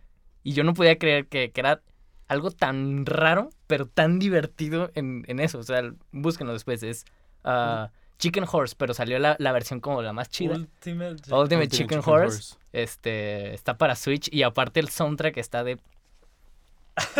Y 0.44 0.54
yo 0.54 0.64
no 0.64 0.74
podía 0.74 0.98
creer 0.98 1.28
que, 1.28 1.52
que 1.52 1.62
era 1.62 1.82
algo 2.28 2.52
tan 2.52 3.06
raro, 3.06 3.50
pero 3.68 3.86
tan 3.86 4.20
divertido 4.20 4.92
en, 4.96 5.24
en 5.28 5.40
eso. 5.40 5.60
O 5.60 5.64
sea, 5.64 5.94
búsquenlo 6.12 6.54
después. 6.54 6.82
Es 6.84 7.06
ah, 7.44 7.92
Chicken 8.18 8.46
Horse, 8.52 8.76
pero 8.78 8.94
salió 8.94 9.20
la, 9.20 9.36
la 9.40 9.52
versión 9.52 9.80
como 9.80 10.02
la 10.02 10.14
más 10.14 10.30
chida. 10.30 10.56
Ultimate. 10.56 11.34
Ultimate, 11.34 11.36
Ultimate 11.36 11.68
Chicken, 11.70 12.00
Chicken 12.00 12.14
Horse. 12.14 12.38
Horse. 12.38 12.56
Este, 12.74 13.54
está 13.54 13.78
para 13.78 13.96
Switch 13.96 14.30
y 14.34 14.44
aparte 14.44 14.80
el 14.80 14.90
soundtrack 14.90 15.38
está 15.38 15.64
de... 15.64 15.80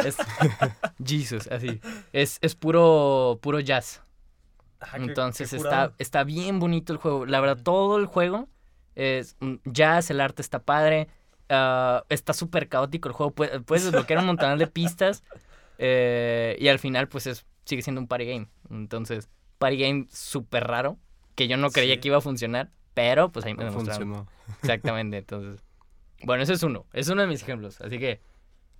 Es, 0.06 0.18
Jesus, 1.06 1.48
así. 1.48 1.82
Es, 2.14 2.38
es 2.42 2.56
puro, 2.56 3.40
puro 3.42 3.60
jazz. 3.60 4.02
Ah, 4.80 4.98
Entonces 4.98 5.50
qué 5.50 5.58
está, 5.58 5.94
está 5.98 6.24
bien 6.24 6.60
bonito 6.60 6.94
el 6.94 7.00
juego. 7.00 7.26
La 7.26 7.40
verdad, 7.42 7.62
todo 7.64 7.98
el 7.98 8.06
juego 8.06 8.48
es 8.96 9.36
mm, 9.40 9.56
jazz, 9.66 10.10
el 10.12 10.22
arte 10.22 10.42
está 10.42 10.60
padre. 10.64 11.10
ah, 11.50 12.04
está 12.10 12.34
súper 12.34 12.70
caótico 12.70 13.08
el 13.10 13.14
juego. 13.14 13.32
Puedes, 13.32 13.62
puedes 13.64 13.84
desbloquear 13.86 14.20
un 14.20 14.28
montón 14.28 14.58
de 14.58 14.68
pistas. 14.68 15.24
eh, 15.78 16.56
y 16.60 16.68
al 16.70 16.80
final, 16.80 17.08
pues 17.10 17.28
es, 17.28 17.46
sigue 17.66 17.82
siendo 17.82 18.00
un 18.02 18.08
party 18.08 18.26
game. 18.26 18.48
Entonces, 18.70 19.30
party 19.58 19.78
game 19.78 20.08
súper 20.12 20.66
raro. 20.68 20.98
Que 21.36 21.48
yo 21.48 21.58
no 21.58 21.70
creía 21.70 21.96
Sí. 21.96 22.00
que 22.02 22.08
iba 22.10 22.18
a 22.18 22.22
funcionar. 22.22 22.72
Pero 22.94 23.30
pues 23.32 23.46
ahí 23.46 23.54
me 23.54 23.64
No 23.66 23.72
demostraron. 23.72 24.08
funcionó. 24.14 24.32
Exactamente, 24.62 25.18
entonces. 25.18 25.62
Bueno, 26.24 26.44
ese 26.44 26.54
es 26.54 26.64
uno. 26.64 26.86
Es 26.94 27.10
uno 27.10 27.22
de 27.22 27.28
mis 27.28 27.42
ejemplos. 27.42 27.82
Así 27.82 28.00
que, 28.00 28.22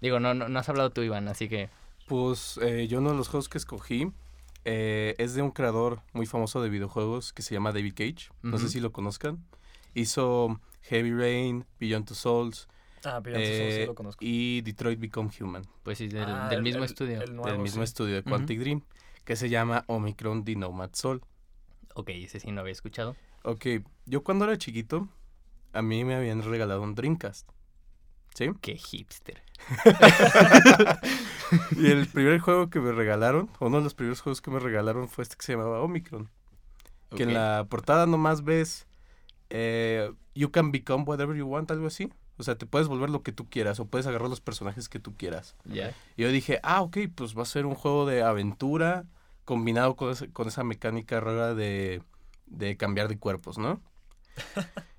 digo, 0.02 0.20
no, 0.22 0.34
no, 0.34 0.48
no 0.48 0.60
has 0.60 0.70
hablado 0.70 0.90
tú, 0.92 1.02
Iván. 1.02 1.28
Así 1.28 1.50
que, 1.50 1.70
Pues 2.08 2.58
eh, 2.62 2.88
yo 2.88 3.00
uno 3.00 3.10
de 3.12 3.18
los 3.18 3.28
juegos 3.28 3.50
que 3.50 3.58
escogí 3.58 4.12
eh, 4.64 5.16
es 5.18 5.34
de 5.36 5.42
un 5.42 5.52
creador 5.52 6.02
muy 6.14 6.26
famoso 6.26 6.62
de 6.62 6.70
videojuegos 6.70 7.34
que 7.34 7.42
se 7.42 7.54
llama 7.54 7.72
David 7.72 7.94
Cage. 7.96 8.30
No 8.42 8.58
sé 8.58 8.70
si 8.70 8.80
lo 8.80 8.92
conozcan. 8.92 9.44
Hizo 9.94 10.60
Heavy 10.84 11.12
Rain, 11.14 11.66
Beyond 11.80 12.08
Two 12.08 12.16
Souls 12.16 12.68
Ah, 13.04 13.20
pero 13.24 13.38
ya 13.40 13.46
sí 13.46 13.52
eh, 13.52 13.84
lo 13.88 13.94
conozco. 13.96 14.20
y 14.26 14.62
Detroit 14.62 15.00
Become 15.00 15.30
Human. 15.40 15.64
pues 15.84 15.98
sí, 16.00 16.08
del, 16.08 16.24
Ah, 16.28 16.48
del 16.50 16.58
el- 16.60 16.64
mismo 16.64 16.84
el- 16.84 16.90
estudio. 16.90 17.22
el 17.22 17.36
nuevo, 17.36 17.52
del 17.52 17.60
mismo 17.62 17.82
sí. 17.84 17.86
estudio 17.86 18.16
de 18.16 18.24
Quantic 18.24 18.60
Dream. 18.60 18.82
Que 19.26 19.36
se 19.36 19.50
llama 19.50 19.84
Omicron 19.88 20.46
The 20.46 20.56
Nomad 20.56 20.92
Soul. 20.94 21.22
Ok, 21.94 22.10
ese 22.10 22.40
sí 22.40 22.52
no 22.52 22.62
había 22.62 22.74
escuchado. 22.74 23.16
Ok, 23.44 23.66
yo 24.06 24.24
cuando 24.24 24.46
era 24.46 24.58
chiquito, 24.58 25.10
a 25.74 25.82
mí 25.82 26.04
me 26.06 26.16
habían 26.16 26.44
regalado 26.44 26.82
un 26.82 26.96
Dreamcast. 26.96 27.50
¿Sí? 28.34 28.50
Qué 28.62 28.78
hipster. 28.78 29.42
Y 31.78 31.88
el 31.88 32.08
primer 32.08 32.40
juego 32.40 32.70
que 32.70 32.80
me 32.80 32.92
regalaron, 32.92 33.50
uno 33.60 33.78
de 33.78 33.84
los 33.84 33.94
primeros 33.94 34.22
juegos 34.22 34.42
que 34.42 34.52
me 34.52 34.60
regalaron 34.60 35.08
fue 35.08 35.24
este 35.24 35.36
que 35.36 35.46
se 35.46 35.54
llamaba 35.54 35.82
Omicron. 35.82 36.30
Que 37.16 37.24
en 37.24 37.34
la 37.34 37.66
portada 37.70 38.08
nomás 38.08 38.44
ves 38.44 38.88
eh, 39.50 40.12
You 40.34 40.52
can 40.52 40.72
become 40.72 41.06
whatever 41.06 41.36
you 41.36 41.46
want, 41.46 41.72
algo 41.72 41.88
así. 41.88 42.12
O 42.38 42.44
sea, 42.44 42.58
te 42.58 42.66
puedes 42.66 42.88
volver 42.88 43.10
lo 43.10 43.24
que 43.24 43.32
tú 43.32 43.50
quieras 43.50 43.80
o 43.80 43.86
puedes 43.86 44.08
agarrar 44.08 44.30
los 44.30 44.42
personajes 44.42 44.90
que 44.90 45.00
tú 45.00 45.16
quieras. 45.16 45.56
Ya. 45.64 45.94
Y 46.18 46.24
yo 46.24 46.30
dije, 46.30 46.60
ah, 46.64 46.82
ok, 46.82 46.98
pues 47.16 47.38
va 47.38 47.44
a 47.44 47.46
ser 47.46 47.66
un 47.66 47.76
juego 47.76 48.06
de 48.06 48.24
aventura 48.24 49.06
combinado 49.46 49.96
con, 49.96 50.12
ese- 50.12 50.32
con 50.34 50.48
esa 50.48 50.64
mecánica 50.64 51.20
rara 51.20 51.54
de, 51.56 52.04
de 52.48 52.78
cambiar 52.78 53.08
de 53.10 53.20
cuerpos, 53.20 53.58
¿no? 53.58 53.82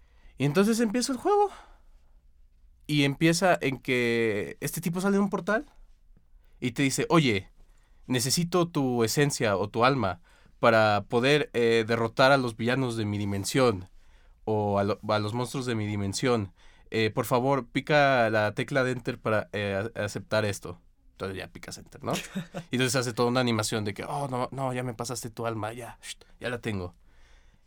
y 0.39 0.45
entonces 0.45 0.81
empieza 0.81 1.13
el 1.13 1.19
juego. 1.19 1.51
Y 2.87 3.05
empieza 3.05 3.59
en 3.61 3.79
que 3.79 4.57
este 4.61 4.81
tipo 4.81 5.01
sale 5.01 5.15
de 5.17 5.21
un 5.23 5.31
portal 5.31 5.67
y 6.61 6.73
te 6.73 6.83
dice, 6.85 7.07
oye, 7.11 7.51
necesito 8.07 8.69
tu 8.69 9.05
esencia 9.05 9.57
o 9.59 9.69
tu 9.71 9.85
alma 9.85 10.21
para 10.61 11.07
poder 11.09 11.51
eh, 11.55 11.85
derrotar 11.89 12.33
a 12.33 12.39
los 12.39 12.57
villanos 12.57 12.97
de 12.97 13.07
mi 13.07 13.19
dimensión 13.19 13.91
o 14.45 14.79
a, 14.81 14.85
lo- 14.85 15.01
a 15.09 15.19
los 15.21 15.35
monstruos 15.35 15.67
de 15.67 15.75
mi 15.77 15.87
dimensión. 15.87 16.53
Eh, 16.91 17.11
por 17.11 17.27
favor, 17.27 17.69
pica 17.69 18.31
la 18.31 18.55
tecla 18.55 18.85
de 18.85 18.93
enter 18.93 19.21
para 19.21 19.49
eh, 19.53 19.91
aceptar 19.97 20.45
esto. 20.47 20.81
Entonces 21.17 21.39
ya 21.39 21.49
picas 21.49 21.79
enter, 21.79 22.05
¿no? 22.05 22.13
Y 22.71 22.77
entonces 22.77 22.95
hace 22.97 23.15
toda 23.15 23.31
una 23.31 23.41
animación 23.41 23.85
de 23.87 23.95
que, 23.95 24.05
oh, 24.05 24.29
no, 24.29 24.51
no, 24.53 24.75
ya 24.75 24.83
me 24.83 24.93
pasaste 24.93 25.31
tu 25.31 25.47
alma, 25.47 25.73
ya, 25.73 25.99
ya 26.41 26.51
la 26.51 26.61
tengo. 26.61 26.95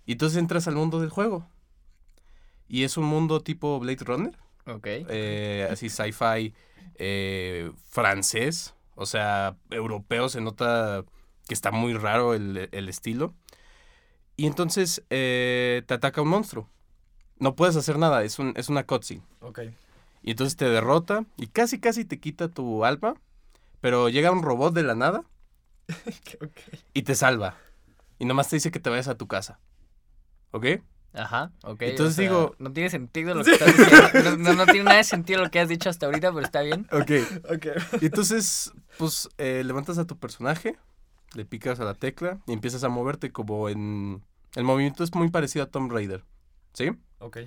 Y 0.05 0.11
entonces 0.11 0.37
entras 0.37 0.67
al 0.67 0.75
mundo 0.75 0.99
del 0.99 1.09
juego. 1.09 1.47
Y 2.67 2.83
es 2.83 2.95
un 2.97 3.05
mundo 3.05 3.41
tipo 3.41 3.79
Blade 3.79 4.03
Runner, 4.05 4.37
Ok. 4.67 4.85
eh, 4.85 5.67
así 5.71 5.89
sci-fi 5.89 6.53
eh, 6.99 7.71
francés, 7.87 8.75
o 8.93 9.07
sea, 9.07 9.55
europeo, 9.71 10.29
se 10.29 10.41
nota 10.41 11.03
que 11.47 11.55
está 11.55 11.71
muy 11.71 11.93
raro 11.95 12.35
el, 12.35 12.69
el 12.71 12.87
estilo. 12.87 13.33
Y 14.37 14.45
entonces 14.45 15.03
eh, 15.09 15.81
te 15.87 15.95
ataca 15.95 16.21
un 16.21 16.27
monstruo. 16.29 16.69
No 17.39 17.55
puedes 17.55 17.75
hacer 17.75 17.97
nada, 17.97 18.23
es, 18.23 18.37
un, 18.37 18.53
es 18.55 18.69
una 18.69 18.85
cutscene. 18.85 19.23
Ok. 19.41 19.61
Y 20.21 20.31
entonces 20.31 20.55
te 20.55 20.65
derrota 20.69 21.25
y 21.37 21.47
casi 21.47 21.79
casi 21.79 22.05
te 22.05 22.19
quita 22.19 22.49
tu 22.49 22.85
alma, 22.85 23.15
pero 23.81 24.09
llega 24.09 24.31
un 24.31 24.43
robot 24.43 24.73
de 24.73 24.83
la 24.83 24.95
nada 24.95 25.23
y 26.93 27.03
te 27.03 27.15
salva. 27.15 27.55
Y 28.17 28.25
nomás 28.25 28.49
te 28.49 28.55
dice 28.57 28.71
que 28.71 28.79
te 28.79 28.89
vayas 28.89 29.07
a 29.07 29.15
tu 29.17 29.27
casa. 29.27 29.59
¿Ok? 30.51 30.65
Ajá, 31.13 31.51
ok. 31.63 31.81
Entonces 31.83 32.13
o 32.13 32.15
sea, 32.17 32.23
digo- 32.29 32.55
No 32.59 32.71
tiene 32.71 32.89
sentido 32.89 33.33
lo 33.33 33.43
que 33.45 33.51
estás 33.53 33.75
diciendo. 33.75 34.53
No, 34.53 34.65
tiene 34.65 34.83
nada 34.83 34.97
de 34.97 35.03
sentido 35.03 35.41
lo 35.43 35.49
que 35.49 35.59
has 35.59 35.69
dicho 35.69 35.89
hasta 35.89 36.05
ahorita, 36.05 36.31
pero 36.31 36.45
está 36.45 36.61
bien. 36.61 36.87
Ok. 36.91 37.11
Ok. 37.55 37.65
Y 38.01 38.05
entonces, 38.07 38.71
pues, 38.97 39.29
eh, 39.37 39.63
levantas 39.65 39.97
a 39.97 40.05
tu 40.05 40.17
personaje, 40.17 40.77
le 41.33 41.45
picas 41.45 41.79
a 41.79 41.83
la 41.85 41.93
tecla 41.95 42.39
y 42.47 42.53
empiezas 42.53 42.83
a 42.83 42.89
moverte 42.89 43.31
como 43.31 43.69
en... 43.69 44.23
El 44.55 44.63
movimiento 44.63 45.03
es 45.03 45.13
muy 45.15 45.29
parecido 45.29 45.63
a 45.65 45.67
Tomb 45.69 45.91
Raider, 45.91 46.23
¿sí? 46.73 46.91
Ok. 47.19 47.37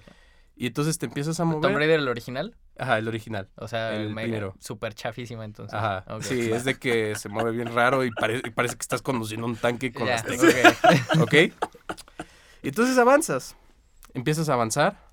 Y 0.63 0.67
entonces 0.69 0.97
te 0.97 1.07
empiezas 1.07 1.41
a 1.41 1.45
mover... 1.45 1.61
Tomb 1.63 1.77
Raider 1.77 1.99
el 1.99 2.07
original. 2.07 2.55
Ajá, 2.79 2.99
el 2.99 3.09
original. 3.09 3.49
O 3.57 3.67
sea, 3.67 3.97
El 3.97 4.11
mega- 4.15 4.27
primero. 4.27 4.55
súper 4.61 4.95
chafísima 4.95 5.45
entonces. 5.45 5.75
Ajá. 5.75 6.05
Ok. 6.15 6.23
Sí, 6.23 6.53
es 6.53 6.65
de 6.65 6.77
que 6.79 7.17
se 7.17 7.29
mueve 7.29 7.51
bien 7.51 7.75
raro 7.75 8.05
y, 8.05 8.13
pare- 8.13 8.41
y 8.45 8.51
parece 8.51 8.77
que 8.77 8.83
estás 8.83 9.03
conduciendo 9.03 9.45
un 9.45 9.57
tanque 9.57 9.93
con 9.93 10.07
las 10.07 10.25
teclas. 10.25 10.77
ok. 11.17 11.21
¿Ok? 11.23 11.35
Y 12.63 12.69
entonces 12.69 12.97
avanzas. 12.97 13.57
Empiezas 14.15 14.49
a 14.51 14.53
avanzar. 14.53 15.11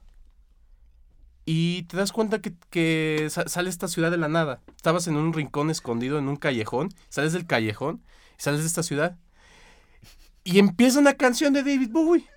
Y 1.46 1.82
te 1.84 1.98
das 1.98 2.12
cuenta 2.12 2.42
que, 2.44 2.54
que 2.70 3.26
sa- 3.32 3.48
sale 3.48 3.72
esta 3.72 3.88
ciudad 3.88 4.12
de 4.12 4.18
la 4.18 4.28
nada. 4.28 4.62
Estabas 4.76 5.08
en 5.08 5.16
un 5.16 5.34
rincón 5.34 5.72
escondido, 5.72 6.20
en 6.20 6.28
un 6.28 6.36
callejón. 6.36 6.90
Sales 7.10 7.34
del 7.34 7.48
callejón 7.48 8.04
y 8.38 8.42
sales 8.44 8.60
de 8.62 8.68
esta 8.68 8.84
ciudad. 8.84 9.18
Y 10.44 10.60
empieza 10.60 11.00
una 11.00 11.16
canción 11.16 11.54
de 11.54 11.64
David 11.64 11.90
Bowie. 11.92 12.28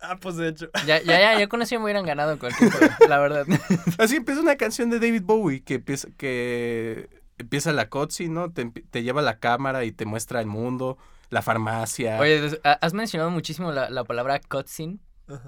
Ah, 0.00 0.16
pues 0.20 0.36
de 0.36 0.48
hecho. 0.48 0.68
Ya, 0.86 1.00
ya, 1.02 1.18
ya, 1.18 1.38
ya 1.38 1.48
con 1.48 1.62
eso 1.62 1.70
ya 1.72 1.78
me 1.78 1.84
hubieran 1.84 2.04
ganado 2.04 2.38
cualquier 2.38 2.70
juego, 2.70 2.94
la 3.08 3.18
verdad. 3.18 3.46
Así 3.98 4.16
empieza 4.16 4.40
una 4.40 4.56
canción 4.56 4.90
de 4.90 4.98
David 5.00 5.22
Bowie 5.24 5.62
que 5.62 5.74
empieza, 5.74 6.08
que 6.16 7.08
empieza 7.38 7.72
la 7.72 7.88
cutscene, 7.88 8.30
¿no? 8.34 8.50
Te, 8.52 8.66
te 8.66 9.02
lleva 9.02 9.22
la 9.22 9.38
cámara 9.38 9.84
y 9.84 9.92
te 9.92 10.04
muestra 10.04 10.40
el 10.40 10.46
mundo, 10.46 10.98
la 11.30 11.42
farmacia. 11.42 12.18
Oye, 12.20 12.60
has 12.62 12.94
mencionado 12.94 13.30
muchísimo 13.30 13.72
la, 13.72 13.88
la 13.90 14.04
palabra 14.04 14.38
cutscene, 14.40 14.98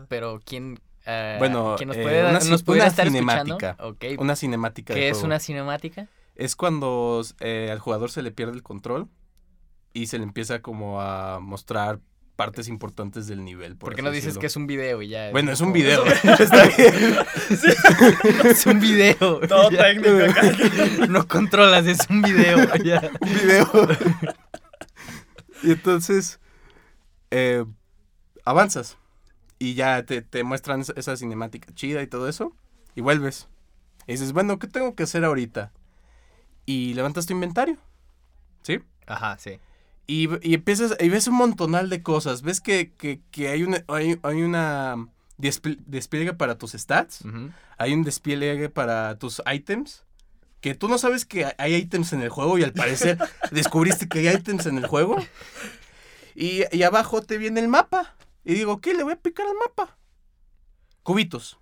pero 0.09 0.41
¿quién, 0.45 0.81
eh, 1.07 1.37
Bueno, 1.39 1.75
¿quién 1.77 1.89
nos 1.89 1.97
eh, 1.99 2.03
puede, 2.03 2.21
una 2.23 2.33
nos 2.33 2.49
ci- 2.51 2.65
pudiera 2.65 2.85
una 2.87 2.91
estar 2.91 3.07
cinemática. 3.07 3.77
una 4.19 4.35
cinemática 4.37 4.95
¿Qué 4.95 5.09
es 5.09 5.13
juego. 5.17 5.27
una 5.27 5.39
cinemática? 5.41 6.09
Es 6.35 6.57
cuando 6.57 7.23
eh, 7.41 7.69
al 7.71 7.79
jugador 7.81 8.11
se 8.11 8.23
le 8.23 8.31
pierde 8.31 8.55
el 8.55 8.63
control 8.63 9.09
y 9.93 10.07
se 10.07 10.19
le 10.19 10.25
empieza 10.25 10.63
como 10.63 11.01
a 11.03 11.39
mostrar 11.41 12.01
partes 12.39 12.69
importantes 12.69 13.27
del 13.27 13.45
nivel. 13.45 13.75
¿Por 13.75 13.97
qué 13.97 14.01
no 14.03 14.13
dices 14.13 14.39
que 14.39 14.47
es 14.47 14.55
un 14.55 14.69
video 14.69 15.03
y 15.03 15.09
ya? 15.09 15.33
Bueno, 15.33 15.51
es 15.51 15.61
un 15.61 15.73
video. 15.73 16.05
Está 16.39 16.67
bien. 16.69 17.17
es 18.45 18.65
un 18.65 18.79
video. 18.79 19.41
Todo 19.49 19.69
ya. 19.73 19.83
técnico 19.83 20.31
acá. 20.31 21.07
No 21.09 21.27
controlas, 21.27 21.85
es 21.87 21.99
un 22.09 22.23
video. 22.23 22.59
ya. 22.85 23.11
un 23.21 23.29
video. 23.35 23.89
y 25.65 25.73
entonces 25.73 26.39
eh, 27.33 27.65
avanzas 28.45 28.99
y 29.59 29.75
ya 29.75 30.05
te, 30.05 30.23
te 30.23 30.45
muestran 30.45 30.83
esa- 30.83 30.93
esa 30.95 31.17
cinemática 31.17 31.75
chida 31.75 32.03
y 32.03 32.07
todo 32.07 32.29
eso 32.29 32.55
y 32.95 33.01
vuelves. 33.01 33.49
Y 34.07 34.13
dices, 34.13 34.33
bueno, 34.33 34.61
¿qué 34.61 34.69
tengo 34.69 34.95
que 34.95 35.03
hacer 35.03 35.25
ahorita? 35.25 35.73
Y 36.67 36.95
levantas 36.95 37.27
tu 37.27 37.33
inventario. 37.33 37.79
¿Sí? 38.63 38.79
Ajá, 39.09 39.37
sí. 39.41 39.59
Y, 40.09 40.29
y 40.43 40.55
empiezas, 40.55 40.97
y 40.99 41.09
ves 41.11 41.29
un 41.29 41.35
montonal 41.35 41.89
de 41.91 42.03
cosas. 42.03 42.43
Ves 42.43 42.61
que, 42.61 42.93
que, 42.95 43.21
que 43.31 43.49
hay 43.49 43.63
una, 43.63 43.85
hay, 43.89 44.19
hay 44.23 44.43
una 44.43 44.97
despl- 45.39 45.79
despliegue 45.87 46.33
para 46.33 46.59
tus 46.59 46.73
stats. 46.73 47.23
Hay 47.77 47.93
un 47.93 48.03
despliegue 48.03 48.69
para 48.71 49.19
tus 49.19 49.41
items. 49.53 50.05
que 50.61 50.75
tú 50.75 50.89
no 50.89 50.99
sabes 50.99 51.25
que 51.27 51.47
hay 51.59 51.75
ítems 51.77 52.13
en 52.15 52.23
el 52.23 52.31
juego 52.31 52.59
y 52.59 52.65
al 52.65 52.73
parecer 52.73 53.19
descubriste 53.53 54.09
que 54.09 54.21
hay 54.29 54.35
ítems 54.35 54.67
en 54.67 54.79
el 54.79 54.87
juego. 54.89 55.17
Y, 56.35 56.63
y 56.73 56.83
abajo 56.85 57.21
te 57.23 57.37
viene 57.37 57.61
el 57.61 57.69
mapa. 57.69 58.17
Y 58.45 58.55
digo, 58.55 58.81
¿qué? 58.81 58.95
Le 58.95 59.03
voy 59.05 59.13
a 59.13 59.17
picar 59.21 59.47
al 59.47 59.55
mapa. 59.57 59.99
Cubitos. 61.03 61.59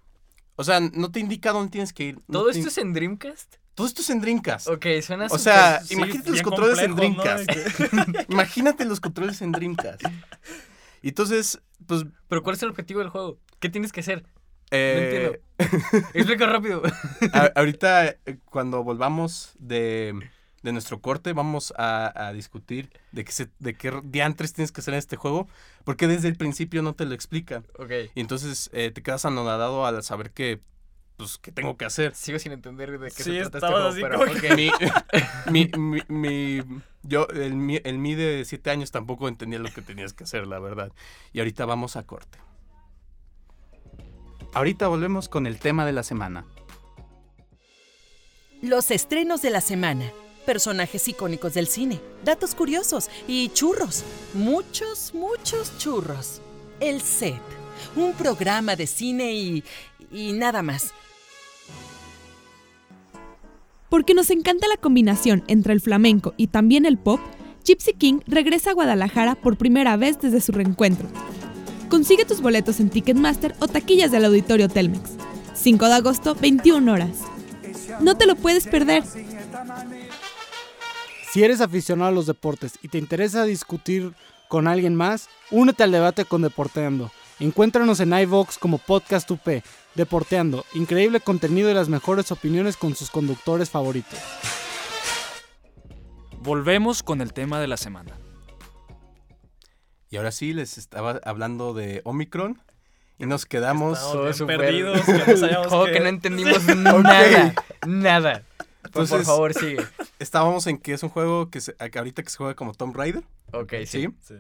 O 0.55 0.65
sea, 0.65 0.81
no 0.81 1.11
te 1.11 1.21
indica 1.21 1.53
dónde 1.53 1.71
tienes 1.71 1.93
que 1.93 2.05
ir. 2.05 2.15
no 2.29 2.39
¿Todo 2.41 2.51
te- 2.51 2.59
esto 2.59 2.69
es 2.69 2.79
en 2.79 2.93
Dreamcast? 2.93 3.57
Todo 3.77 3.87
esto 3.87 4.01
es 4.01 4.11
en 4.11 4.21
Dreamcast. 4.21 4.67
Ok, 4.69 4.87
suena 5.03 5.27
O 5.31 5.39
sea, 5.39 5.81
imagínate 5.91 6.31
los 6.31 6.43
controles 6.43 6.79
en 6.81 6.91
¿no? 6.91 6.97
Dreamcast. 6.97 7.51
Imagínate 8.29 8.85
los 8.87 9.01
controles 9.01 9.41
en 9.43 9.53
Dreamcast. 9.53 10.03
Y 11.03 11.09
entonces, 11.11 11.61
pues. 11.87 12.05
¿Pero 12.27 12.43
cuál 12.43 12.57
es 12.57 12.63
el 12.65 12.71
objetivo 12.71 13.01
del 13.01 13.11
juego? 13.11 13.39
¿Qué 13.61 13.69
tienes 13.69 13.93
que 13.93 14.01
hacer? 14.01 14.25
eh, 14.73 15.41
Explica 16.15 16.47
rápido. 16.47 16.83
a- 17.33 17.53
ahorita, 17.55 18.07
eh, 18.09 18.39
cuando 18.47 18.83
volvamos 18.83 19.53
de, 19.59 20.15
de 20.63 20.73
nuestro 20.73 21.01
corte, 21.01 21.33
vamos 21.35 21.73
a, 21.77 22.29
a 22.29 22.33
discutir 22.33 22.91
de 23.13 23.25
qué, 23.25 23.33
se, 23.33 23.49
de 23.59 23.75
qué 23.75 24.01
diantres 24.05 24.53
tienes 24.55 24.73
que 24.73 24.81
hacer 24.81 24.95
en 24.95 24.99
este 24.99 25.17
juego. 25.17 25.49
Porque 25.85 26.09
desde 26.09 26.29
el 26.29 26.37
principio 26.37 26.83
no 26.83 26.95
te 26.95 27.05
lo 27.05 27.15
explican. 27.15 27.67
ok. 27.79 27.93
Y 28.15 28.21
entonces 28.21 28.71
eh, 28.73 28.91
te 28.91 29.03
quedas 29.03 29.27
anonadado 29.27 29.85
al 29.87 30.03
saber 30.03 30.31
que. 30.31 30.61
Pues, 31.17 31.39
¿qué 31.39 31.51
tengo 31.51 31.77
que 31.79 31.87
hacer? 31.87 32.15
Sigo 32.15 32.39
sin 32.39 32.53
entender 32.53 32.99
de 32.99 33.11
qué 33.11 33.23
Sí, 33.23 33.33
se 33.43 33.49
trata 33.51 33.59
este 33.59 33.73
juego, 33.73 33.89
así 33.89 34.01
pero 34.03 34.21
ok. 34.21 34.57
mi, 34.57 34.71
mi, 35.51 35.71
mi, 35.79 36.03
mi- 36.09 36.83
yo, 37.03 37.27
el, 37.29 37.55
mi, 37.55 37.81
el 37.85 37.99
mi 37.99 38.15
de 38.15 38.45
siete 38.45 38.71
años 38.71 38.91
tampoco 38.91 39.29
entendía 39.29 39.59
lo 39.59 39.73
que 39.73 39.81
tenías 39.81 40.13
que 40.13 40.25
hacer, 40.25 40.47
la 40.47 40.59
verdad. 40.59 40.93
Y 41.33 41.39
ahorita 41.39 41.65
vamos 41.65 41.97
a 41.97 42.03
corte. 42.03 42.39
Ahorita 44.53 44.89
volvemos 44.89 45.29
con 45.29 45.47
el 45.47 45.59
tema 45.59 45.87
de 45.87 45.93
la 45.93 46.03
semana. 46.03 46.45
Los 48.63 48.91
estrenos 48.91 49.43
de 49.43 49.51
la 49.51 49.61
semana, 49.61 50.11
personajes 50.45 51.07
icónicos 51.09 51.55
del 51.55 51.67
cine, 51.67 52.01
datos 52.25 52.55
curiosos 52.55 53.11
y 53.29 53.49
churros. 53.51 54.05
Muchos, 54.35 55.15
muchos 55.15 55.77
churros. 55.79 56.41
El 56.81 57.01
set, 57.03 57.41
un 57.95 58.13
programa 58.15 58.77
de 58.77 58.87
cine 58.87 59.33
y... 59.35 59.65
y 60.11 60.33
nada 60.33 60.63
más. 60.63 60.93
Porque 63.89 64.15
nos 64.15 64.31
encanta 64.31 64.67
la 64.69 64.77
combinación 64.77 65.45
entre 65.47 65.73
el 65.73 65.81
flamenco 65.81 66.35
y 66.37 66.49
también 66.49 66.87
el 66.87 66.99
pop, 66.99 67.21
Gypsy 67.65 67.93
King 67.95 68.21
regresa 68.27 68.71
a 68.71 68.75
Guadalajara 68.75 69.35
por 69.35 69.57
primera 69.57 69.97
vez 69.97 70.19
desde 70.21 70.41
su 70.41 70.53
reencuentro. 70.53 71.09
Consigue 71.89 72.25
tus 72.25 72.41
boletos 72.41 72.81
en 72.81 72.91
Ticketmaster 72.91 73.55
o 73.61 73.69
taquillas 73.69 74.11
del 74.11 74.25
Auditorio 74.25 74.69
Telmex. 74.69 75.11
5 75.55 75.87
de 75.87 75.95
agosto, 75.95 76.35
21 76.35 76.93
horas. 76.93 77.23
No 78.01 78.17
te 78.17 78.27
lo 78.27 78.37
puedes 78.37 78.67
perder. 78.67 79.05
Si 81.33 81.43
eres 81.43 81.61
aficionado 81.61 82.11
a 82.11 82.15
los 82.15 82.27
deportes 82.27 82.79
y 82.83 82.89
te 82.89 82.99
interesa 82.99 83.45
discutir 83.45 84.13
con 84.49 84.69
alguien 84.69 84.95
más, 84.95 85.29
únete 85.51 85.83
al 85.83 85.93
debate 85.93 86.25
con 86.25 86.43
Deporteando. 86.43 87.11
Encuéntranos 87.41 88.01
en 88.01 88.19
iVox 88.19 88.59
como 88.59 88.79
Podcast 88.79 89.31
UP. 89.31 89.47
Deporteando, 89.97 90.65
increíble 90.75 91.21
contenido 91.21 91.71
y 91.71 91.75
las 91.75 91.89
mejores 91.89 92.31
opiniones 92.31 92.77
con 92.77 92.95
sus 92.95 93.11
conductores 93.11 93.71
favoritos. 93.71 94.19
Volvemos 96.41 97.03
con 97.03 97.21
el 97.21 97.33
tema 97.33 97.61
de 97.61 97.67
la 97.67 97.77
semana. 97.77 98.13
Y 100.11 100.17
ahora 100.19 100.31
sí, 100.33 100.53
les 100.53 100.79
estaba 100.79 101.21
hablando 101.25 101.75
de 101.75 102.03
Omicron. 102.05 102.61
Y 103.19 103.25
nos 103.25 103.47
quedamos. 103.47 103.99
Perdidos, 104.47 105.01
que 105.07 105.13
no 105.27 105.37
sabíamos 105.39 105.69
Como 105.69 105.87
qué- 105.87 105.93
que 105.93 106.01
no 106.01 106.09
entendimos 106.09 106.63
nada. 106.77 107.55
Nada. 107.87 108.43
Por- 108.83 108.93
por 108.93 109.03
Entonces- 109.03 109.27
favor, 109.27 109.55
sigue. 109.55 109.83
Estábamos 110.19 110.67
en 110.67 110.77
que 110.79 110.93
es 110.93 111.03
un 111.03 111.09
juego 111.09 111.51
que, 111.51 111.61
se- 111.63 111.75
que 111.75 111.99
ahorita 111.99 112.23
que 112.23 112.29
se 112.31 112.37
juega 112.37 112.55
como 112.55 112.75
Tomb 112.75 112.95
Raider. 112.95 113.25
Ok, 113.53 113.73
¿Sí? 113.87 113.87
sí. 113.87 114.09
Sí. 114.21 114.35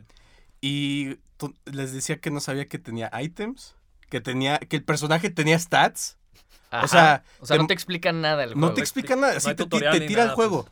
Y 0.60 1.16
les 1.64 1.92
decía 1.94 2.20
que 2.20 2.30
no 2.30 2.40
sabía 2.40 2.68
que 2.68 2.78
tenía 2.78 3.10
items. 3.20 3.75
Que 4.08 4.20
tenía. 4.20 4.58
Que 4.58 4.76
el 4.76 4.84
personaje 4.84 5.30
tenía 5.30 5.58
stats. 5.58 6.16
Ajá. 6.70 6.88
sea, 6.88 7.24
o 7.40 7.46
sea, 7.46 7.56
te- 7.56 7.62
no 7.62 7.66
te 7.68 7.74
explican 7.74 8.20
nada 8.20 8.44
el 8.44 8.50
No 8.50 8.58
juego. 8.58 8.74
te 8.74 8.80
explica 8.80 9.16
nada. 9.16 9.34
no 9.34 9.56
te, 9.56 9.66
tira 10.06 10.22
el 10.24 10.30
juego. 10.30 10.68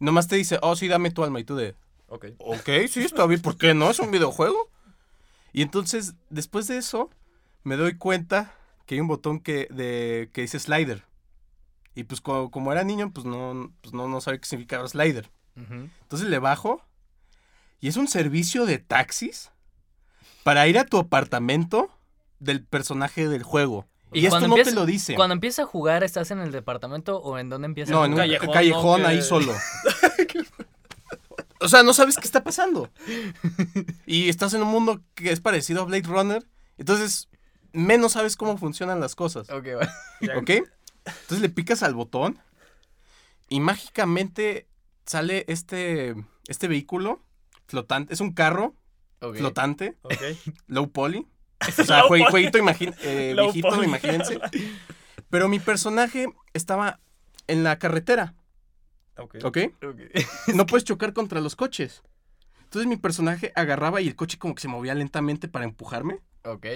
Nomás 0.00 0.26
te 0.28 0.36
dice, 0.36 0.58
oh, 0.62 0.74
sí, 0.76 0.88
dame 0.88 1.10
tu 1.10 1.22
alma. 1.24 1.38
Y 1.40 1.44
tú 1.44 1.54
de, 1.56 1.74
Ok. 2.08 2.26
ok, 2.38 2.68
sí, 2.88 3.02
está 3.02 3.26
bien. 3.26 3.42
¿Por 3.42 3.56
qué 3.58 3.74
no? 3.74 3.90
Es 3.90 3.98
un 4.00 4.10
videojuego. 4.10 4.70
Y 5.52 5.62
entonces, 5.62 6.14
después 6.30 6.66
de 6.68 6.78
eso, 6.78 7.10
me 7.64 7.76
doy 7.76 7.96
cuenta 7.96 8.54
que 8.86 8.94
hay 8.94 9.00
un 9.00 9.08
botón 9.08 9.40
que, 9.40 9.66
de, 9.70 10.30
que 10.32 10.40
dice 10.42 10.58
slider. 10.58 11.04
Y 11.94 12.04
pues 12.04 12.20
co- 12.20 12.50
como, 12.50 12.72
era 12.72 12.84
niño, 12.84 13.10
pues 13.12 13.26
no, 13.26 13.72
pues 13.82 13.92
no, 13.92 14.08
no 14.08 14.20
sabía 14.20 14.40
qué 14.40 14.46
significaba 14.46 14.86
slider. 14.88 15.30
Entonces 15.56 16.28
le 16.28 16.38
bajo. 16.38 16.82
Y 17.80 17.88
es 17.88 17.96
un 17.96 18.08
servicio 18.08 18.64
de 18.66 18.78
taxis 18.78 19.50
para 20.44 20.66
ir 20.68 20.78
a 20.78 20.84
tu 20.86 20.98
apartamento 20.98 21.90
del 22.38 22.64
personaje 22.64 23.28
del 23.28 23.42
juego. 23.42 23.86
Y, 24.12 24.20
esto 24.20 24.30
cuando 24.30 24.48
no 24.48 24.54
empieza- 24.54 24.70
te 24.70 24.74
lo 24.76 24.86
dice. 24.86 25.14
Cuando 25.14 25.34
empiezas 25.34 25.64
a 25.64 25.66
jugar, 25.66 26.02
¿estás 26.02 26.30
en 26.30 26.38
el 26.40 26.50
departamento 26.52 27.18
o 27.18 27.38
en 27.38 27.50
dónde 27.50 27.66
empiezas 27.66 27.92
No, 27.92 28.02
a 28.02 28.06
en 28.06 28.12
un 28.12 28.18
callejón, 28.18 28.52
callejón, 28.52 29.02
¿no? 29.02 29.08
ahí 29.08 29.16
Que- 29.18 29.22
solo. 29.22 29.54
o 31.60 31.68
sea, 31.68 31.82
no 31.82 31.92
sabes 31.92 32.16
qué 32.16 32.24
está 32.24 32.44
pasando. 32.44 32.90
Y 34.06 34.28
estás 34.28 34.54
en 34.54 34.62
un 34.62 34.68
mundo 34.68 35.02
que 35.14 35.32
es 35.32 35.40
parecido 35.40 35.82
a 35.82 35.84
Blade 35.84 36.06
Runner. 36.06 36.46
Entonces, 36.78 37.28
menos 37.72 38.12
sabes 38.12 38.36
cómo 38.36 38.56
funcionan 38.56 39.00
las 39.00 39.14
cosas. 39.14 39.50
Ok. 39.50 39.66
Ya- 40.20 40.38
¿Ok? 40.38 40.50
Entonces 40.50 41.40
le 41.40 41.48
picas 41.48 41.82
al 41.82 41.94
botón. 41.94 42.38
Y 43.48 43.60
mágicamente 43.60 44.68
sale 45.06 45.44
este, 45.48 46.14
este 46.48 46.68
vehículo 46.68 47.22
flotante. 47.66 48.12
Es 48.14 48.20
un 48.20 48.32
carro 48.32 48.74
flotante, 49.20 49.96
Ok. 50.02 50.14
low 50.66 50.90
poly. 50.90 51.26
O 51.66 51.84
sea, 51.84 52.02
jue- 52.02 52.28
jueguito 52.30 52.58
imagi- 52.58 52.94
eh, 53.02 53.34
viejito, 53.36 53.82
imagínense. 53.82 54.38
Pero 55.30 55.48
mi 55.48 55.58
personaje 55.58 56.26
estaba 56.54 57.00
en 57.46 57.64
la 57.64 57.78
carretera, 57.78 58.34
Ok. 59.16 59.36
¿ok? 59.42 59.58
Ok. 59.84 60.00
No 60.54 60.66
puedes 60.66 60.84
chocar 60.84 61.12
contra 61.12 61.40
los 61.40 61.56
coches. 61.56 62.02
Entonces 62.62 62.86
mi 62.86 62.96
personaje 62.96 63.52
agarraba 63.56 64.00
y 64.00 64.08
el 64.08 64.14
coche 64.16 64.38
como 64.38 64.54
que 64.54 64.60
se 64.62 64.68
movía 64.68 64.94
lentamente 64.94 65.48
para 65.48 65.64
empujarme. 65.64 66.20
Ok. 66.44 66.66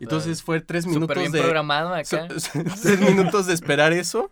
Entonces 0.00 0.42
fue 0.42 0.60
tres 0.60 0.86
minutos 0.86 1.16
bien 1.16 1.30
de... 1.30 1.40
programado 1.40 1.94
acá. 1.94 2.26
tres 2.82 3.00
minutos 3.00 3.46
de 3.46 3.54
esperar 3.54 3.92
eso. 3.92 4.30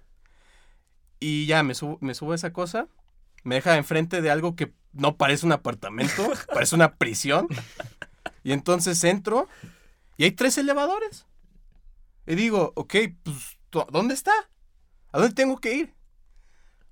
Y 1.20 1.46
ya 1.46 1.62
me 1.62 1.75
subo, 1.75 1.99
me 2.01 2.14
subo 2.14 2.33
a 2.33 2.35
esa 2.35 2.53
cosa. 2.53 2.88
Me 3.44 3.55
deja 3.57 3.77
enfrente 3.77 4.20
de 4.23 4.31
algo 4.31 4.57
que 4.57 4.73
no 4.92 5.16
parece 5.16 5.46
un 5.46 5.53
apartamento, 5.53 6.29
parece 6.53 6.75
una 6.75 6.94
prisión. 6.94 7.46
Y 8.42 8.53
entonces 8.53 9.05
entro 9.05 9.49
y 10.20 10.24
hay 10.24 10.33
tres 10.33 10.59
elevadores. 10.59 11.26
Y 12.26 12.35
digo, 12.35 12.74
ok, 12.76 12.94
pues, 13.22 13.56
¿dó- 13.72 13.87
¿dónde 13.90 14.12
está? 14.12 14.33
¿A 15.12 15.18
dónde 15.18 15.35
tengo 15.35 15.56
que 15.56 15.72
ir? 15.74 15.94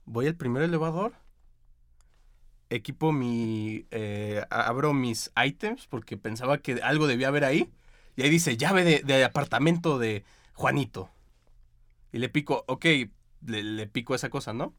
Voy 0.06 0.26
al 0.28 0.34
primer 0.34 0.62
elevador. 0.62 1.12
Equipo 2.70 3.12
mi... 3.12 3.84
eh, 3.90 4.42
abro 4.48 4.94
mis 4.94 5.30
items 5.44 5.86
porque 5.88 6.16
pensaba 6.16 6.56
que 6.56 6.80
algo 6.82 7.06
debía 7.06 7.28
haber 7.28 7.44
ahí. 7.44 7.70
Y 8.16 8.22
ahí 8.22 8.30
dice, 8.30 8.56
llave 8.56 9.02
de, 9.02 9.24
apartamento 9.24 9.98
de 9.98 10.24
Juanito. 10.54 11.10
Y 12.12 12.20
le 12.20 12.30
pico, 12.30 12.64
ok, 12.66 12.86
le, 13.44 13.62
le 13.62 13.86
pico 13.88 14.14
esa 14.14 14.30
cosa, 14.30 14.54
¿no? 14.54 14.72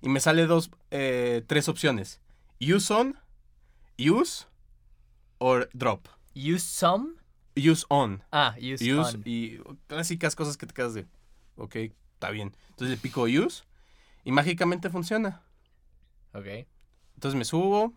Y 0.00 0.08
me 0.08 0.20
sale 0.20 0.46
dos, 0.46 0.70
eh, 0.90 1.44
tres 1.46 1.68
opciones. 1.68 2.22
Use 2.60 2.90
on, 2.94 3.18
use, 3.98 4.46
or 5.36 5.68
drop. 5.74 6.08
Use 6.34 6.64
some. 6.64 7.16
Use 7.56 7.84
on. 7.88 8.22
Ah, 8.32 8.54
use, 8.58 8.82
Use 8.92 9.16
on. 9.16 9.22
y 9.24 9.58
clásicas 9.86 10.34
cosas 10.34 10.56
que 10.56 10.66
te 10.66 10.74
quedas 10.74 10.94
de, 10.94 11.06
ok, 11.56 11.76
está 12.14 12.30
bien. 12.30 12.56
Entonces 12.70 12.96
le 12.96 12.96
pico 12.96 13.22
use 13.22 13.64
y 14.24 14.32
mágicamente 14.32 14.90
funciona. 14.90 15.42
Ok. 16.32 16.46
Entonces 17.14 17.38
me 17.38 17.44
subo 17.44 17.92